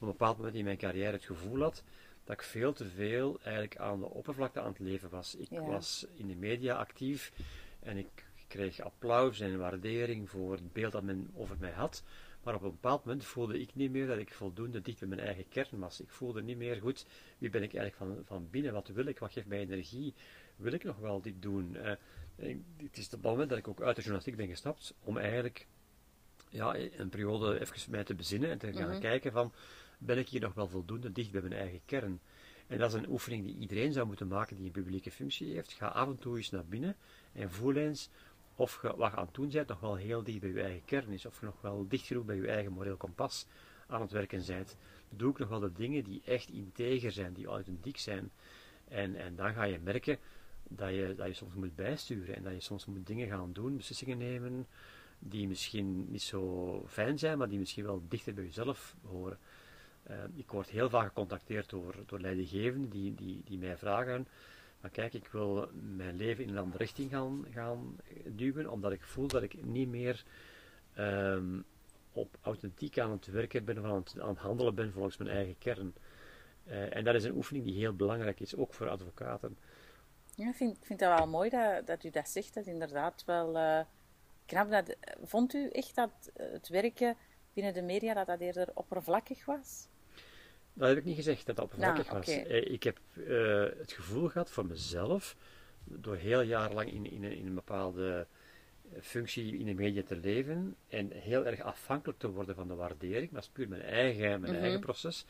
[0.00, 1.82] een bepaald moment in mijn carrière het gevoel had
[2.24, 5.34] dat ik veel te veel eigenlijk aan de oppervlakte aan het leven was.
[5.34, 7.32] Ik was in de media actief
[7.80, 12.02] en ik kreeg applaus en waardering voor het beeld dat men over mij had.
[12.42, 15.20] Maar op een bepaald moment voelde ik niet meer dat ik voldoende dicht bij mijn
[15.20, 16.00] eigen kern was.
[16.00, 17.06] Ik voelde niet meer goed,
[17.38, 20.14] wie ben ik eigenlijk van, van binnen, wat wil ik, wat geeft mij energie,
[20.56, 21.76] wil ik nog wel dit doen.
[21.76, 21.92] Uh,
[22.76, 25.66] het is op het moment dat ik ook uit de journalistiek ben gestapt, om eigenlijk
[26.48, 29.00] ja, een periode even mij te bezinnen en te gaan mhm.
[29.00, 29.52] kijken van,
[30.04, 32.20] ben ik hier nog wel voldoende dicht bij mijn eigen kern.
[32.66, 35.72] En dat is een oefening die iedereen zou moeten maken die een publieke functie heeft.
[35.72, 36.96] Ga af en toe eens naar binnen
[37.32, 38.10] en voel eens
[38.56, 40.84] of je, wat je aan het doen bent nog wel heel dicht bij je eigen
[40.84, 43.46] kern is, of je nog wel dicht genoeg bij je eigen moreel kompas
[43.86, 44.76] aan het werken bent.
[45.08, 48.30] Doe ik nog wel de dingen die echt integer zijn, die authentiek zijn.
[48.88, 50.18] En, en dan ga je merken
[50.68, 53.76] dat je, dat je soms moet bijsturen en dat je soms moet dingen gaan doen,
[53.76, 54.66] beslissingen nemen,
[55.18, 59.38] die misschien niet zo fijn zijn, maar die misschien wel dichter bij jezelf horen.
[60.10, 64.26] Uh, ik word heel vaak gecontacteerd door, door leidinggevenden die, die, die mij vragen
[64.84, 69.02] maar kijk, ik wil mijn leven in een andere richting gaan, gaan duwen, omdat ik
[69.02, 70.24] voel dat ik niet meer
[70.98, 71.64] um,
[72.12, 75.30] op authentiek aan het werken ben, of aan het, aan het handelen ben volgens mijn
[75.30, 75.94] eigen kern.
[76.66, 79.58] Uh, en dat is een oefening die heel belangrijk is, ook voor advocaten.
[80.34, 82.54] Ja, ik vind, vind dat wel mooi dat, dat u dat zegt.
[82.54, 83.80] Dat inderdaad wel uh,
[84.46, 84.70] knap.
[84.70, 87.16] Dat, vond u echt dat het werken
[87.52, 89.88] binnen de media dat dat eerder oppervlakkig was?
[90.74, 92.28] Dat heb ik niet gezegd, dat dat oppervlakkig nou, was.
[92.28, 95.36] Eh, ik heb uh, het gevoel gehad voor mezelf,
[95.84, 98.26] door heel jarenlang in, in, in een bepaalde
[99.00, 103.32] functie in de media te leven en heel erg afhankelijk te worden van de waardering,
[103.32, 104.80] dat is puur mijn eigen, mijn eigen mhm.
[104.80, 105.24] proces,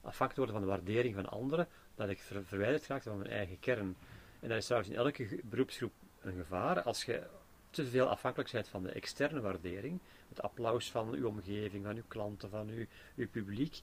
[0.00, 3.30] afhankelijk te worden van de waardering van anderen, dat ik ver, verwijderd raakte van mijn
[3.30, 3.96] eigen kern.
[4.40, 7.22] En dat is trouwens in elke beroepsgroep een gevaar, als je
[7.70, 12.02] te veel afhankelijk bent van de externe waardering, het applaus van uw omgeving, van uw
[12.08, 13.80] klanten, van uw, uw publiek,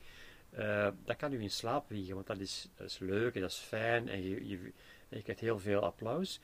[0.58, 3.50] uh, dat kan u in slaap wiegen, want dat is, dat is leuk en dat
[3.50, 4.72] is fijn en je, je,
[5.10, 6.40] je krijgt heel veel applaus.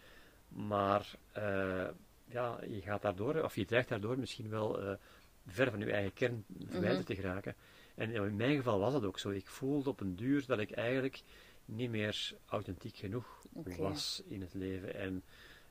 [0.48, 1.88] Maar uh,
[2.26, 4.92] ja, je gaat daardoor, of je dreigt daardoor misschien wel uh,
[5.48, 7.08] ver van je eigen kern verwijderd mhm.
[7.08, 7.56] te geraken.
[7.96, 9.30] En in mijn geval was dat ook zo.
[9.30, 11.22] Ik voelde op een duur dat ik eigenlijk
[11.66, 13.46] niet meer authentiek genoeg
[13.78, 14.96] was in het leven.
[14.96, 15.24] En,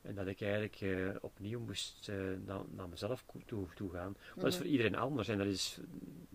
[0.02, 4.16] en dat ik eigenlijk uh, opnieuw moest uh, naar, naar, mezelf toe, toe gaan.
[4.34, 4.62] Dat is mhm.
[4.62, 5.28] voor iedereen anders.
[5.28, 5.80] En dat is,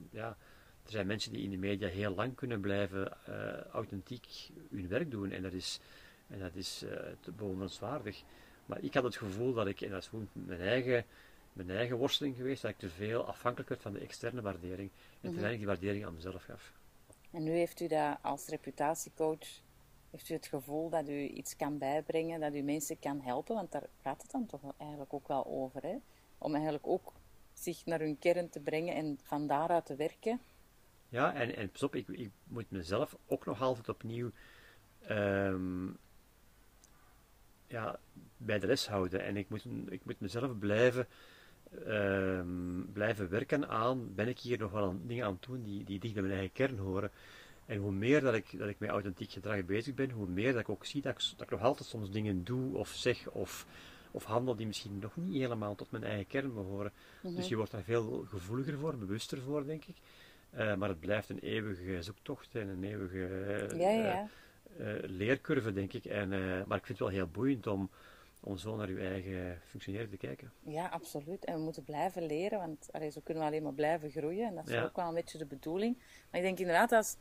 [0.09, 0.37] ja,
[0.85, 4.27] er zijn mensen die in de media heel lang kunnen blijven uh, authentiek
[4.69, 5.79] hun werk doen en dat is,
[6.27, 8.23] en dat is uh, bewonderenswaardig.
[8.65, 11.05] Maar ik had het gevoel dat ik, en dat is gewoon mijn eigen,
[11.53, 14.95] mijn eigen worsteling geweest, dat ik te veel afhankelijk werd van de externe waardering en
[15.19, 15.33] mm -hmm.
[15.33, 16.73] te weinig die waardering aan mezelf gaf.
[17.31, 19.61] En nu heeft u dat als reputatiecoach,
[20.09, 23.71] heeft u het gevoel dat u iets kan bijbrengen, dat u mensen kan helpen, want
[23.71, 25.95] daar gaat het dan toch eigenlijk ook wel over, hè?
[26.37, 27.13] om eigenlijk ook
[27.53, 30.39] zich naar hun kern te brengen en van daaruit te werken.
[31.13, 34.31] Ja, en, en pas op, ik, ik moet mezelf ook nog altijd opnieuw
[35.09, 35.97] um,
[37.67, 37.99] ja,
[38.37, 39.23] bij de les houden.
[39.23, 41.07] En ik moet, ik moet mezelf blijven,
[41.87, 45.83] um, blijven werken aan, ben ik hier nog wel aan, dingen aan het doen die,
[45.83, 47.11] die dicht bij mijn eigen kern horen.
[47.65, 50.61] En hoe meer dat ik, dat ik met authentiek gedrag bezig ben, hoe meer dat
[50.61, 53.65] ik ook zie dat ik, dat ik nog altijd soms dingen doe of zeg of,
[54.11, 56.91] of handel die misschien nog niet helemaal tot mijn eigen kern behoren.
[56.93, 57.35] Mm -hmm.
[57.35, 59.95] Dus je wordt daar veel gevoeliger voor, bewuster voor, denk ik.
[60.57, 64.27] Uh, maar het blijft een eeuwige zoektocht en een eeuwige uh, ja, ja.
[64.79, 66.05] Uh, leercurve, denk ik.
[66.05, 66.29] En,
[66.67, 67.89] maar ik vind het wel heel boeiend om,
[68.39, 70.51] om zo naar uw eigen functioneren te kijken.
[70.63, 71.45] Ja, absoluut.
[71.45, 74.47] En we moeten blijven leren, want allee, zo kunnen we alleen maar blijven groeien.
[74.47, 74.83] En dat is ja.
[74.83, 75.97] ook wel een beetje de bedoeling.
[75.97, 77.15] Maar ik denk inderdaad, als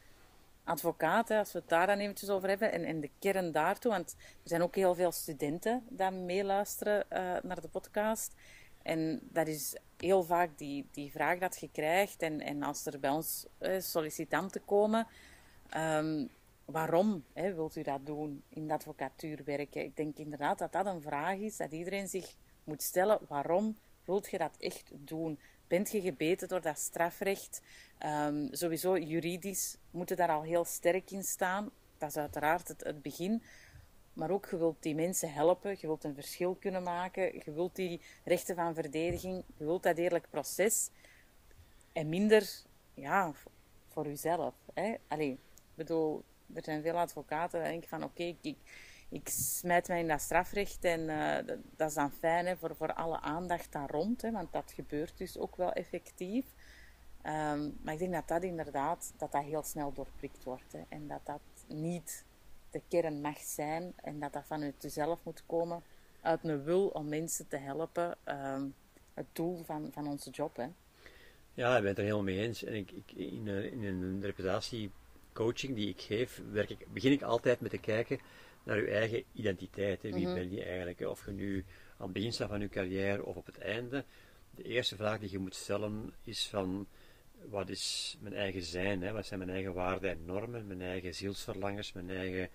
[0.64, 4.16] advocaat, als we het daar dan eventjes over hebben, en, en de kern daartoe, want
[4.18, 7.05] er zijn ook heel veel studenten die meeluisteren
[7.42, 8.35] naar de podcast.
[8.83, 12.23] En dat is heel vaak die, die vraag dat je krijgt.
[12.23, 15.07] En, en als er bij ons eh, sollicitanten komen,
[15.77, 16.29] um,
[16.65, 19.85] waarom hè, wilt u dat doen in de advocatuur werken?
[19.85, 22.35] Ik denk inderdaad dat dat een vraag is dat iedereen zich
[22.65, 23.19] moet stellen.
[23.29, 25.38] Waarom wilt je dat echt doen?
[25.67, 27.62] Bent je gebeten door dat strafrecht?
[28.07, 31.71] Um, sowieso juridisch moeten daar al heel sterk in staan.
[31.99, 33.43] Dat is uiteraard het begin.
[34.12, 37.77] Maar ook, je wilt die mensen helpen, je wilt een verschil kunnen maken, je wilt
[37.77, 40.90] die rechten van verdediging, je wilt dat eerlijk proces.
[41.92, 42.51] En minder,
[42.94, 43.33] ja,
[43.88, 44.55] voor jezelf.
[44.75, 44.94] Hè?
[45.09, 45.38] Allee,
[45.75, 46.22] bedoel,
[46.55, 48.57] er zijn veel advocaten die denken van, oké, ik,
[49.09, 52.94] ik smijt mij in dat strafrecht en uh, dat, is dan fijn hè, voor, voor
[52.94, 56.46] alle aandacht daar rond, hè, want dat gebeurt dus ook wel effectief.
[57.27, 61.09] Um, maar ik denk dat dat inderdaad, dat dat heel snel doorprikt wordt hè, en
[61.09, 62.25] dat dat niet
[62.73, 65.83] de kern mag zijn en dat dat vanuit jezelf moet komen,
[66.21, 68.63] uit een wil om mensen te helpen, uh,
[69.15, 70.57] het doel van, van onze job.
[70.57, 70.67] Hè.
[71.55, 72.65] Ja, ik ben het er helemaal mee eens.
[72.65, 77.61] En ik, ik, in, in een reputatiecoaching die ik geef, werk ik, begin ik altijd
[77.61, 78.19] met te kijken
[78.63, 80.03] naar je eigen identiteit.
[80.03, 80.11] Hè.
[80.11, 80.35] Wie mm -hmm.
[80.35, 81.01] ben je eigenlijk?
[81.01, 81.65] Of je nu
[81.97, 84.05] aan het begin staat van je carrière of op het einde.
[84.51, 86.87] De eerste vraag die je moet stellen is van
[87.48, 89.12] wat is mijn eigen zijn, hè?
[89.12, 92.48] wat zijn mijn eigen waarden en normen, mijn eigen zielsverlangens, mijn eigen,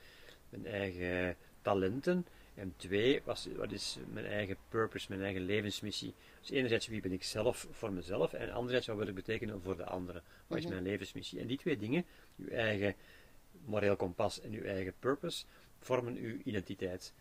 [0.50, 2.26] mijn eigen talenten.
[2.54, 6.14] En twee, wat, wat is mijn eigen purpose, mijn eigen levensmissie.
[6.40, 9.78] Dus enerzijds wie ben ik zelf voor mezelf en anderzijds wat wil ik betekenen voor
[9.78, 10.24] de anderen.
[10.48, 10.74] Wat is mhm.
[10.74, 11.40] mijn levensmissie?
[11.40, 12.06] En die twee dingen,
[12.38, 12.96] uw eigen
[13.66, 15.46] moreel kompas en uw eigen purpose,
[15.80, 17.14] vormen uw identiteit.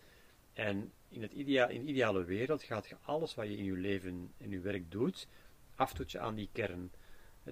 [0.53, 3.77] En in, het idea in de ideale wereld gaat je alles wat je in je
[3.77, 5.29] leven en je werk doet,
[5.75, 6.91] aftoetsen aan die kern.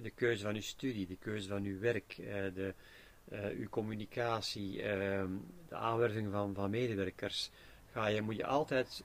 [0.01, 2.15] De keuze van je studie, de keuze van je werk,
[2.53, 2.73] de,
[3.57, 5.29] uw communicatie, ehm,
[5.67, 7.51] de aanwerving van, van medewerkers.
[7.91, 9.03] Ga je, moet je altijd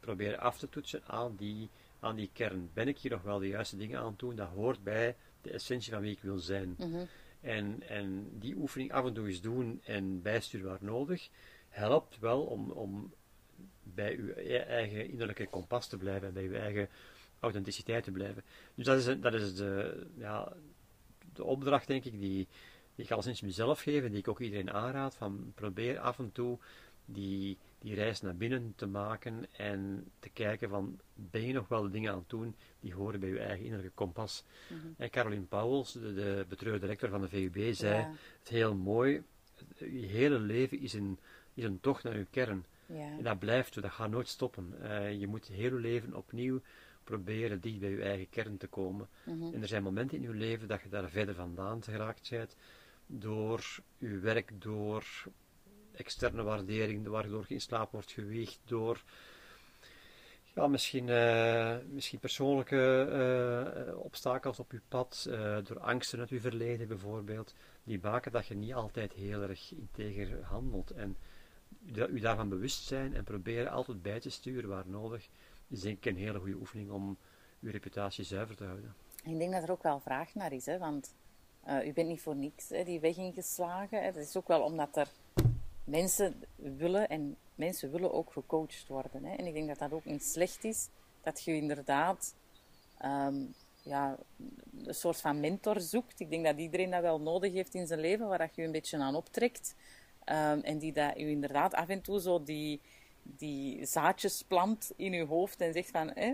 [0.00, 1.68] proberen af te toetsen aan die,
[2.00, 2.70] aan die kern.
[2.72, 4.36] Ben ik hier nog wel de juiste dingen aan het doen?
[4.36, 6.74] Dat hoort bij de essentie van wie ik wil zijn.
[6.78, 7.04] Mhm.
[7.40, 11.28] en, en die oefening af en toe eens doen en bijsturen waar nodig,
[11.68, 13.12] helpt wel om, om
[13.82, 16.88] bij uw e-, eigen innerlijke kompas te blijven, bij uw eigen
[17.40, 18.42] authenticiteit te blijven.
[18.74, 20.52] Dus dat is, dat is de, ja,
[21.32, 22.48] de opdracht, denk ik, die,
[22.94, 26.18] die ik al sinds mezelf geef en die ik ook iedereen aanraad, van probeer af
[26.18, 26.58] en toe
[27.04, 31.82] die, die reis naar binnen te maken en te kijken van, ben je nog wel
[31.82, 34.44] de dingen aan het doen die horen bij je eigen innerlijke kompas.
[34.68, 34.86] Mhm.
[34.96, 38.06] En Caroline Pauwels, de, de betreurde directeur van de VUB, zei
[38.38, 39.22] het heel mooi,
[39.78, 41.18] je hele leven is een,
[41.54, 42.64] is een tocht naar je kern.
[42.86, 43.16] Ja.
[43.18, 44.74] En dat blijft, dat gaat nooit stoppen.
[44.82, 46.60] Uh, je moet je hele leven opnieuw
[47.10, 49.08] proberen dicht bij je eigen kern te komen.
[49.24, 49.54] Mhm.
[49.54, 52.56] En er zijn momenten in je leven dat je daar verder vandaan geraakt bent,
[53.06, 53.64] door
[53.98, 55.04] je werk, door
[55.92, 59.02] externe waardering, waardoor je in slaap wordt gewiegd, door
[60.54, 63.08] ja, misschien, uh, misschien persoonlijke
[63.88, 68.46] uh, obstakels op je pad, uh, door angsten uit je verleden bijvoorbeeld, die maken dat
[68.46, 70.90] je niet altijd heel erg integer handelt.
[70.90, 71.16] En
[72.10, 75.28] u daarvan bewust zijn en proberen altijd bij te sturen waar nodig,
[75.68, 77.16] is denk een hele goede oefening om
[77.60, 78.94] uw reputatie zuiver te houden.
[79.22, 81.14] Ik denk dat er ook wel vraag naar is, hè, want
[81.84, 84.02] u bent niet voor niks hè, die weg ingeslagen.
[84.02, 85.08] Dat is ook wel omdat er
[85.84, 89.24] mensen willen en mensen willen ook gecoacht worden.
[89.24, 89.34] Hè.
[89.34, 90.88] En ik denk dat dat ook niet slecht is,
[91.22, 92.34] dat je inderdaad
[93.04, 94.16] um, ja,
[94.84, 96.20] een soort van mentor zoekt.
[96.20, 98.72] Ik denk dat iedereen dat wel nodig heeft in zijn leven, waar dat je een
[98.72, 99.74] beetje aan optrekt.
[100.24, 102.80] Um, en die dat je inderdaad af en toe zo die,
[103.36, 106.12] die zaadjes plant in je hoofd en zegt van...
[106.12, 106.32] Eh,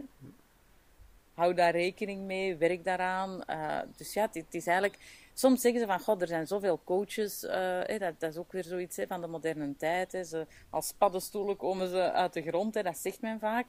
[1.35, 3.43] hou daar rekening mee, werk daaraan.
[3.47, 4.99] Uh, dus ja, het, is eigenlijk...
[5.35, 7.45] Soms zeggen ze van, god, er zijn zoveel coaches.
[7.45, 10.13] Eh, dat, dat, is ook weer zoiets hè, van de moderne tijd.
[10.13, 10.23] Hè.
[10.71, 13.69] Als paddenstoelen komen ze uit de grond, hè, dat zegt men vaak.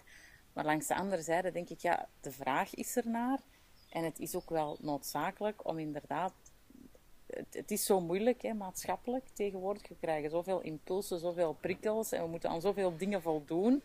[0.54, 3.40] Maar langs de andere zijde denk ik, ja, de vraag is er naar.
[3.90, 6.34] En het is ook wel noodzakelijk om inderdaad
[7.36, 9.88] het, het, is zo moeilijk, hè, maatschappelijk tegenwoordig.
[9.88, 13.84] We krijgen zoveel impulsen, zoveel prikkels en we moeten aan zoveel dingen voldoen,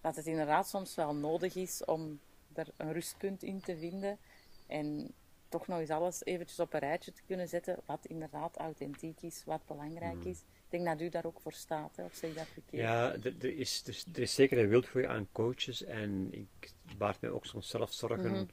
[0.00, 2.20] dat het inderdaad soms wel nodig is om
[2.52, 4.18] er een rustpunt in te vinden
[4.66, 5.14] en
[5.48, 9.42] toch nog eens alles eventjes op een rijtje te kunnen zetten, wat inderdaad authentiek is,
[9.46, 10.30] wat belangrijk mm.
[10.30, 10.38] is.
[10.38, 12.82] Ik denk dat u daar ook voor staat, hè, of zeg dat verkeerd?
[12.82, 17.46] Ja, er, is, er, is zeker een wildgroei aan coaches en ik baart me ook
[17.46, 18.28] soms zelf zorgen...
[18.28, 18.48] Mm -hmm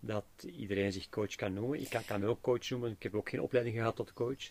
[0.00, 1.80] dat iedereen zich coach kan noemen.
[1.80, 4.50] Ik kan, kan me ook coach noemen, ik heb ook geen opleiding gehad tot coach.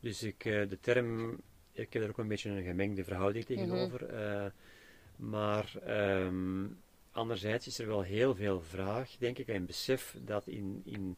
[0.00, 1.40] Dus ik, uh, de term,
[1.72, 4.02] ik heb er ook een beetje een gemengde verhouding tegenover.
[4.02, 4.44] Mm -hmm.
[4.44, 4.46] uh,
[5.16, 5.72] maar
[6.24, 6.78] um,
[7.10, 11.16] anderzijds is er wel heel veel vraag, denk ik, en besef dat in, in,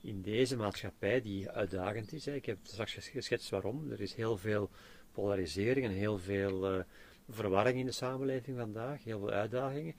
[0.00, 4.36] in deze maatschappij, die uitdagend is, hè, ik heb straks geschetst waarom, er is heel
[4.36, 4.70] veel
[5.12, 6.82] polarisering en heel veel uh,
[7.28, 9.94] verwarring in de samenleving vandaag, heel veel uitdagingen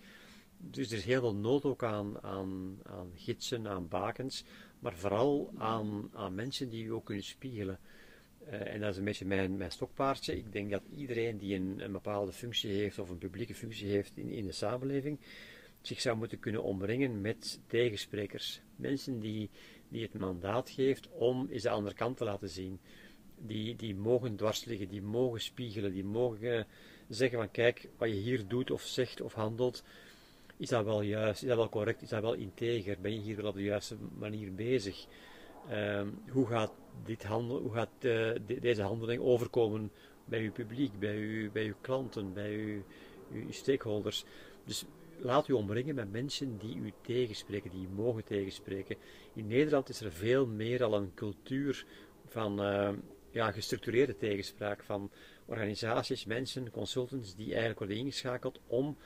[0.62, 4.44] dus er is heel veel nood ook aan, aan, aan gidsen, aan bakens,
[4.80, 7.80] maar vooral aan, aan mensen die u ook kunnen spiegelen.
[8.48, 10.38] Uh, en dat is een beetje mijn, mijn stokpaardje.
[10.38, 14.30] Ik denk dat iedereen die een, bepaalde functie heeft of een publieke functie heeft in,
[14.30, 15.20] in de samenleving,
[15.82, 18.62] zich zou moeten kunnen omringen met tegensprekers.
[18.76, 19.50] Mensen die,
[19.90, 22.80] die het mandaat geeft om eens de andere kant te laten zien.
[23.38, 26.68] Die, die mogen dwars liggen, die mogen spiegelen, die mogen
[27.10, 29.84] zeggen van kijk, wat je hier doet of zegt of handelt,
[30.60, 33.36] is dat wel juist, is dat wel correct, is dat wel integer, ben je hier
[33.36, 35.06] wel op de juiste manier bezig?
[35.72, 36.72] Um, hoe gaat,
[37.04, 39.92] dit handel, hoe gaat de, deze handeling overkomen
[40.26, 42.84] bij uw publiek, bij, uw, bij uw klanten, bij uw,
[43.32, 44.24] uw stakeholders?
[44.66, 44.86] Dus
[45.18, 48.96] laat u omringen met mensen die u tegenspreken, die u mogen tegenspreken.
[49.34, 51.86] In Nederland is er veel meer al een cultuur
[52.26, 52.90] van uh,
[53.32, 55.12] ja, gestructureerde tegenspraak, van
[55.46, 58.98] organisaties, mensen, consultants die eigenlijk worden ingeschakeld om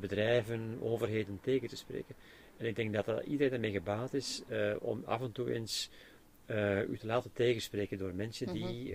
[0.00, 2.14] bedrijven, overheden tegen te spreken.
[2.56, 5.90] En ik denk dat, dat iedereen ermee gebaat is uh, om af en toe eens
[6.46, 8.94] uh, u te laten tegenspreken door mensen die mm -hmm.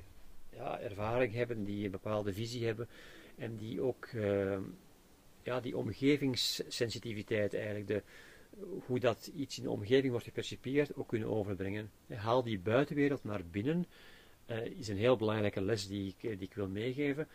[0.49, 2.87] ja, ervaring hebben, die een bepaalde visie hebben
[3.37, 4.09] en die ook
[5.43, 8.03] ja, die omgevingssensitiviteit eigenlijk, de,
[8.85, 11.91] hoe dat iets in de omgeving wordt gepercipieerd, ook kunnen overbrengen.
[12.07, 13.85] Haal die buitenwereld naar binnen,
[14.77, 17.27] is een heel belangrijke les die ik, die ik wil meegeven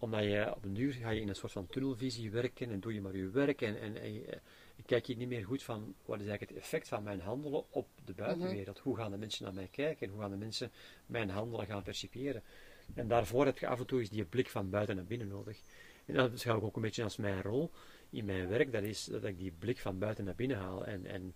[0.00, 2.94] omdat je op een duur ga je in een soort van tunnelvisie werken en doe
[2.94, 4.24] je maar je werk en, en,
[4.86, 7.88] kijk je niet meer goed van wat is eigenlijk het effect van mijn handelen op
[8.04, 8.76] de buitenwereld.
[8.76, 8.84] -hmm.
[8.84, 10.70] Hoe gaan de mensen naar mij kijken en hoe gaan de mensen
[11.06, 12.42] mijn handelen gaan percipiëren.
[12.94, 15.58] En daarvoor heb je af en toe eens die blik van buiten naar binnen nodig.
[16.04, 17.70] En dat beschouw ik ook een beetje als mijn rol
[18.10, 20.84] in mijn werk, dat is dat ik die blik van buiten naar binnen haal.
[20.84, 21.34] En, en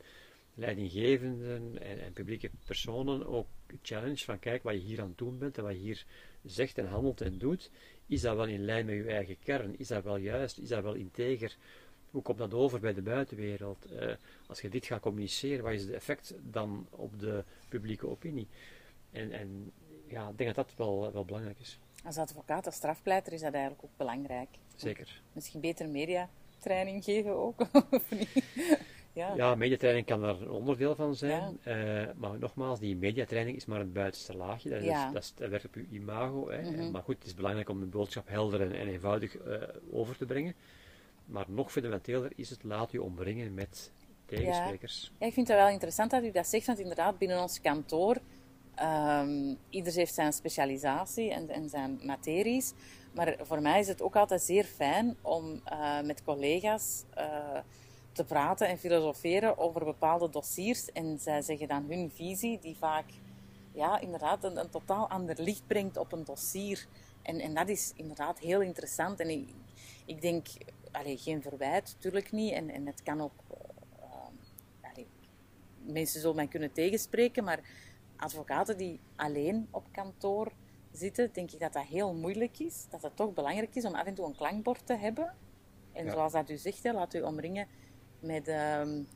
[0.55, 3.47] leidinggevenden en, en, publieke personen ook
[3.83, 6.05] challenge van kijk wat je hier aan het doen bent en wat je hier
[6.43, 7.71] zegt en handelt en doet,
[8.07, 9.79] is dat wel in lijn met je eigen kern?
[9.79, 10.59] Is dat wel juist?
[10.59, 11.57] Is dat wel integer?
[12.11, 13.87] Hoe komt dat over bij de buitenwereld?
[13.93, 14.13] Uh,
[14.47, 18.49] als je dit gaat communiceren, wat is het effect dan op de publieke opinie?
[19.11, 19.73] En, en
[20.07, 21.79] ja, ik denk dat dat wel, wel belangrijk is.
[22.05, 24.49] Als advocaat, als strafpleiter is dat eigenlijk ook belangrijk.
[24.75, 25.23] Zeker.
[25.33, 28.45] Misschien beter mediatraining geven ook, of niet?
[29.15, 31.59] Ja, ja mediatraining kan daar een onderdeel van zijn.
[31.69, 34.69] Uh, maar nogmaals, die mediatraining is maar het buitenste laagje.
[34.69, 36.51] Dat, is, dat, is, dat werkt op je imago.
[36.51, 36.63] Hè.
[36.63, 36.91] Mm -hmm.
[36.91, 39.55] Maar goed, het is belangrijk om de boodschap helder en, en eenvoudig uh,
[39.93, 40.55] over te brengen.
[41.25, 43.93] Maar nog fundamenteler is het laat u omringen met
[44.27, 45.13] tegensprekers.
[45.19, 45.27] Ja.
[45.27, 48.17] ik vind het wel interessant dat u dat zegt, want inderdaad, binnen ons kantoor,
[48.83, 52.73] um, ieder heeft zijn specialisatie en, en, zijn materies.
[53.15, 57.05] Maar voor mij is het ook altijd zeer fijn om uh, met collega's
[58.15, 60.93] te praten en filosoferen over bepaalde dossiers.
[60.93, 63.05] En zij zeggen dan hun visie, die vaak
[63.73, 66.87] ja, inderdaad een, een totaal ander licht brengt op een dossier.
[67.23, 69.21] En, en dat is inderdaad heel interessant.
[69.21, 69.49] En ik,
[70.05, 70.47] ik denk,
[70.91, 72.53] allee, geen verwijt, natuurlijk niet.
[72.53, 73.33] En, en het kan ook.
[73.51, 75.07] Uh, allee,
[75.83, 77.61] mensen zullen mij kunnen tegenspreken, maar
[78.17, 80.53] advocaten die alleen op kantoor
[80.93, 82.87] zitten, denk ik dat dat heel moeilijk is.
[82.91, 85.35] Dat het toch belangrijk is om af en toe een klankbord te hebben.
[85.93, 86.13] En ja.
[86.13, 87.67] zoals dat u zegt, hè, laat u omringen
[88.25, 89.07] met, um,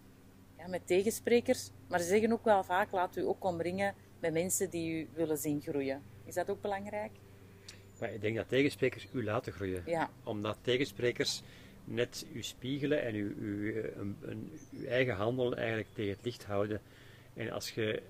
[0.56, 1.70] ja, met tegensprekers.
[1.88, 5.38] Maar ze zeggen ook wel vaak, laat u ook omringen met mensen die u willen
[5.38, 6.02] zien groeien.
[6.24, 7.12] Is dat ook belangrijk?
[8.00, 9.82] Maar ik denk dat tegensprekers u laten groeien.
[9.86, 10.11] Ja.
[10.24, 11.42] Omdat tegensprekers
[11.84, 16.44] net u spiegelen en u, u, een, een, uw eigen handelen eigenlijk tegen het licht
[16.44, 16.80] houden.
[17.34, 18.02] En als je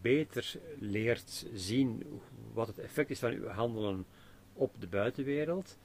[0.00, 2.20] beter leert zien
[2.52, 4.06] wat het effect is van uw handelen
[4.52, 5.78] op de buitenwereld,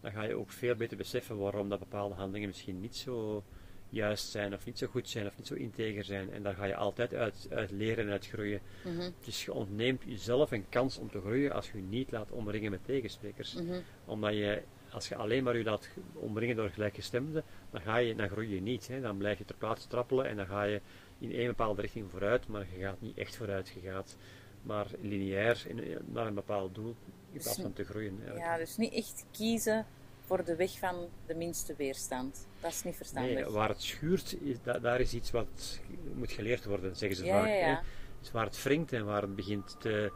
[0.00, 3.44] dan ga je ook veel beter beseffen waarom dat bepaalde handelingen misschien niet zo
[3.90, 6.32] juist zijn, of niet zo goed zijn, of niet zo integer zijn.
[6.32, 8.60] En daar ga je altijd uit, uit leren en uit groeien.
[8.84, 9.14] Mm -hmm.
[9.24, 12.70] Dus je ontneemt jezelf een kans om te groeien als je je niet laat omringen
[12.70, 13.54] met tegensprekers.
[13.54, 13.82] Mm -hmm.
[14.04, 18.28] Omdat je, als je alleen maar je laat omringen door gelijkgestemden, dan, ga je, dan
[18.28, 18.88] groei je niet.
[18.88, 19.00] Hè.
[19.00, 20.80] Dan blijf je ter plaatse trappelen en dan ga je
[21.18, 23.72] in één bepaalde richting vooruit, maar je gaat niet echt vooruit.
[23.80, 24.16] Je gaat
[24.62, 26.96] maar lineair in, naar een bepaald doel
[27.32, 28.14] in plaats van te groeien.
[28.16, 28.44] Eigenlijk.
[28.44, 29.86] Ja, dus niet echt kiezen
[30.20, 32.47] voor de weg van de minste weerstand.
[32.60, 33.34] Dat is niet verstandig.
[33.34, 35.80] Nee, waar het schuurt, is, da, daar is iets wat
[36.14, 37.48] moet geleerd worden, zeggen ze ja, vaak.
[37.48, 37.82] Ja.
[38.20, 40.12] Dus waar het wringt en waar het begint te,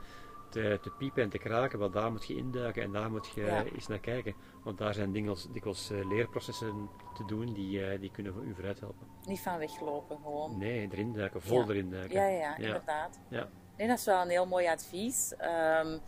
[0.50, 3.44] te, te piepen en te kraken, wel, daar moet je induiken en daar moet je
[3.44, 3.64] Ja.
[3.64, 4.34] eens naar kijken.
[4.64, 8.80] Want daar zijn dikwijls, dikwijls uh, leerprocessen te doen die, uh, die kunnen u vooruit
[8.80, 9.06] helpen.
[9.26, 10.58] Niet van weglopen, gewoon.
[10.58, 11.68] Nee, erin duiken, vol Ja.
[11.68, 12.16] erin duiken.
[12.20, 13.18] Ja, ja, ja, inderdaad.
[13.28, 13.48] Ja.
[13.76, 15.34] Nee, dat is wel een heel mooi advies.
[15.36, 15.98] Ehm,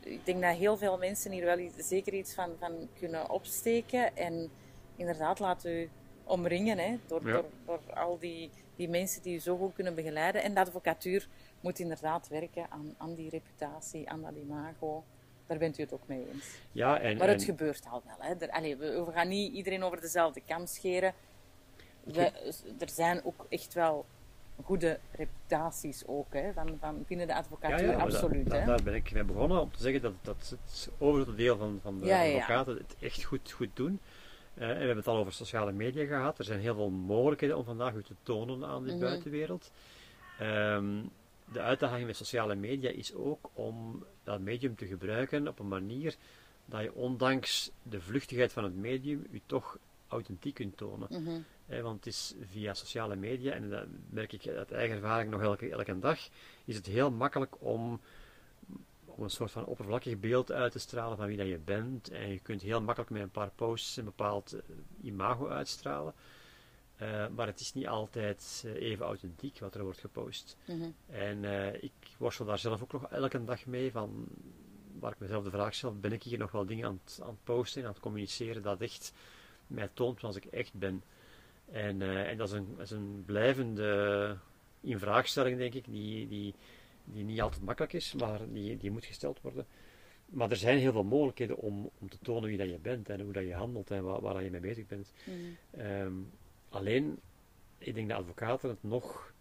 [0.00, 4.16] ik denk dat heel veel mensen hier wel iets- zeker iets van, van kunnen opsteken.
[4.16, 4.50] En
[4.98, 5.90] inderdaad, laat u
[6.24, 7.32] omringen hè, door, Ja.
[7.32, 10.42] door, door al die, die mensen die u zo goed kunnen begeleiden.
[10.42, 11.28] En de advocatuur
[11.60, 15.04] moet inderdaad werken aan, aan die reputatie, aan dat imago.
[15.46, 16.44] Daar bent u het ook mee eens.
[16.72, 18.16] Ja, en, Maar het en- gebeurt al wel.
[18.18, 18.34] Hè.
[18.46, 21.14] Er, we, we gaan niet iedereen over dezelfde kam scheren.
[22.04, 22.20] We,
[22.78, 24.04] er zijn ook echt wel
[24.64, 28.44] goede reputaties ook, hè, van, van binnen de advocatuur, maar absoluut.
[28.50, 28.66] da- da- hè.
[28.66, 31.98] daar ben ik mee begonnen om te zeggen dat, dat het overgrote deel van, van
[32.00, 32.36] de Ja, ja, ja.
[32.38, 34.00] advocaten het echt goed, goed doen.
[34.58, 36.38] Eh, en we hebben het al over sociale media gehad.
[36.38, 39.00] Er zijn heel veel mogelijkheden om vandaag u te tonen aan de Mhm.
[39.00, 39.70] buitenwereld.
[40.38, 41.02] Ehm,
[41.52, 46.16] de uitdaging met sociale media is ook om dat medium te gebruiken op een manier
[46.64, 49.78] dat je ondanks de vluchtigheid van het medium u toch
[50.08, 51.08] authentiek kunt tonen.
[51.22, 51.40] Mhm.
[51.66, 55.42] Eh, want het is via sociale media, en dat merk ik uit eigen ervaring nog
[55.42, 56.18] elke, elke dag,
[56.64, 58.00] is het heel makkelijk om,
[59.18, 62.10] om een soort van oppervlakkig beeld uit te stralen van wie dat je bent.
[62.10, 64.60] En je kunt heel makkelijk met een paar posts een bepaald eh,
[65.02, 66.14] imago uitstralen.
[66.96, 70.56] Eh, maar het is niet altijd eh, even authentiek wat er wordt gepost.
[70.64, 70.90] Mhm.
[71.06, 71.44] En
[71.82, 74.26] ik worstel daar zelf ook nog elke dag mee van
[74.98, 77.28] waar ik mezelf de vraag stel, ben ik hier nog wel dingen aan het, aan
[77.28, 79.12] het posten en aan het communiceren dat echt
[79.66, 81.02] mij toont zoals ik echt ben.
[81.72, 84.36] En, en dat, is een, dat is een blijvende
[84.80, 86.54] invraagstelling, denk ik, die, die,
[87.12, 89.66] die niet altijd makkelijk is, maar die, die moet gesteld worden.
[90.26, 93.20] Maar er zijn heel veel mogelijkheden om, om te tonen wie dat je bent en
[93.20, 95.12] hoe dat je handelt en waar, waar dat je mee bezig bent.
[95.24, 95.80] Mhm.
[95.82, 96.12] Ehm,
[96.68, 97.18] alleen,
[97.78, 99.32] ik denk dat advocaten het nog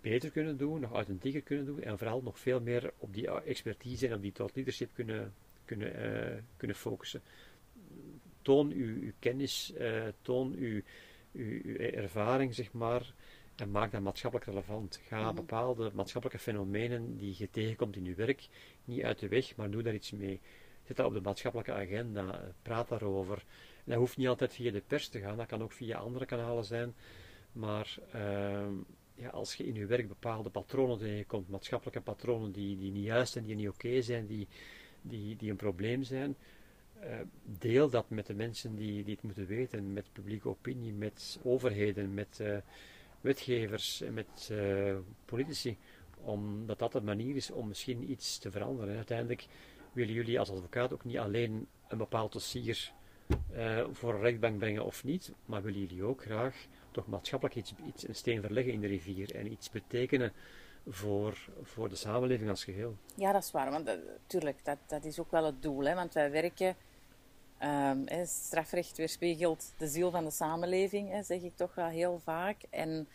[0.00, 4.06] beter kunnen doen, nog authentieker kunnen doen en vooral nog veel meer op die expertise
[4.06, 7.22] en op die thought leadership kunnen, kunnen, eh, kunnen focussen.
[8.42, 10.80] Toon uw, uw kennis, eh, toon uw,
[11.32, 13.14] uw, uw ervaring, zeg maar,
[13.60, 15.00] en maak dat maatschappelijk relevant.
[15.06, 15.34] Ga Mhm.
[15.34, 18.48] bepaalde maatschappelijke fenomenen die je tegenkomt in je werk
[18.84, 20.40] niet uit de weg, maar doe daar iets mee.
[20.86, 23.36] zet dat op de maatschappelijke agenda, praat daarover.
[23.36, 26.26] En dat hoeft niet altijd via de pers te gaan, dat kan ook via andere
[26.26, 26.94] kanalen zijn.
[27.52, 28.72] Maar ehm,
[29.14, 33.32] ja, als je in je werk bepaalde patronen tegenkomt, maatschappelijke patronen die, die niet juist
[33.32, 34.48] zijn, die niet oké zijn, die,
[35.02, 36.36] die, die een probleem zijn,
[37.04, 41.38] uh, deel dat met de mensen die, die het moeten weten, met publieke opinie, met
[41.42, 42.56] overheden, met uh,
[43.20, 45.78] wetgevers, met uh, politici,
[46.20, 48.90] omdat dat de manier is om misschien iets te veranderen.
[48.90, 49.46] En uiteindelijk
[49.92, 52.92] willen jullie als advocaat ook niet alleen een bepaald dossier
[53.92, 58.08] voor een rechtbank brengen of niet, maar willen jullie ook graag toch maatschappelijk iets, iets,
[58.08, 60.32] een steen verleggen in de rivier en iets betekenen
[60.88, 62.96] voor, voor de samenleving als geheel.
[63.14, 63.70] Ja, dat is waar.
[63.70, 65.84] Want natuurlijk, dat, dat is ook wel het doel.
[65.84, 65.94] Hè?
[65.94, 66.76] Want wij werken,
[67.62, 72.62] um, strafrecht weerspiegelt de ziel van de samenleving, zeg ik toch wel heel vaak.
[72.70, 73.08] En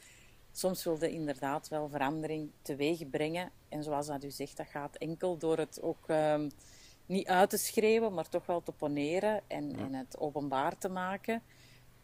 [0.51, 3.51] soms wilde inderdaad wel verandering teweeg brengen.
[3.69, 6.49] En zoals dat u zegt, dat gaat enkel door het ook um,
[7.05, 9.77] niet uit te schreeuwen, maar toch wel te poneren en, ja.
[9.77, 11.41] en het openbaar te maken.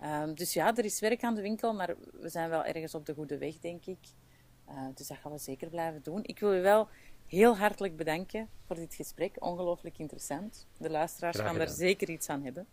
[0.04, 3.06] Um, dus ja, er is werk aan de winkel, maar we zijn wel ergens op
[3.06, 4.00] de goede weg, denk ik.
[4.70, 6.20] Uh, dus dat gaan we zeker blijven doen.
[6.24, 6.88] Ik wil u wel
[7.30, 9.36] heel hartelijk bedanken voor dit gesprek.
[9.40, 10.68] Ongelooflijk interessant.
[10.78, 12.68] De luisteraars gaan er zeker iets aan hebben.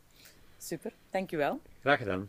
[0.59, 1.61] Super, dank u wel.
[1.81, 2.29] Graag gedaan.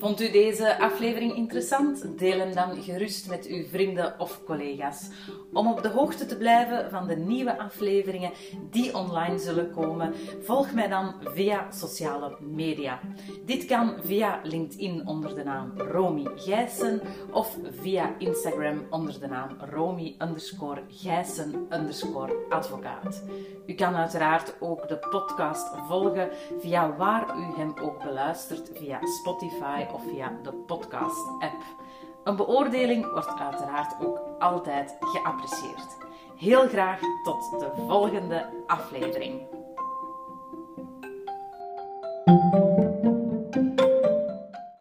[0.00, 2.18] Vond u deze aflevering interessant?
[2.18, 5.08] Deel hem dan gerust met uw vrienden of collega's.
[5.52, 8.30] Om op de hoogte te blijven van de nieuwe afleveringen
[8.70, 13.00] die online zullen komen, volg mij dan via sociale media.
[13.44, 17.00] Dit kan via LinkedIn onder de naam Romy Gijssen
[17.32, 23.22] of via Instagram onder de naam Romy underscore Gijssen underscore advocaat.
[23.66, 26.28] U kan uiteraard ook de podcast volgen
[26.58, 31.62] via waar u hem ook beluistert, via Spotify of via de podcast-app.
[32.24, 35.96] Een beoordeling wordt uiteraard ook altijd geapprecieerd.
[36.36, 39.40] Heel graag tot de volgende aflevering.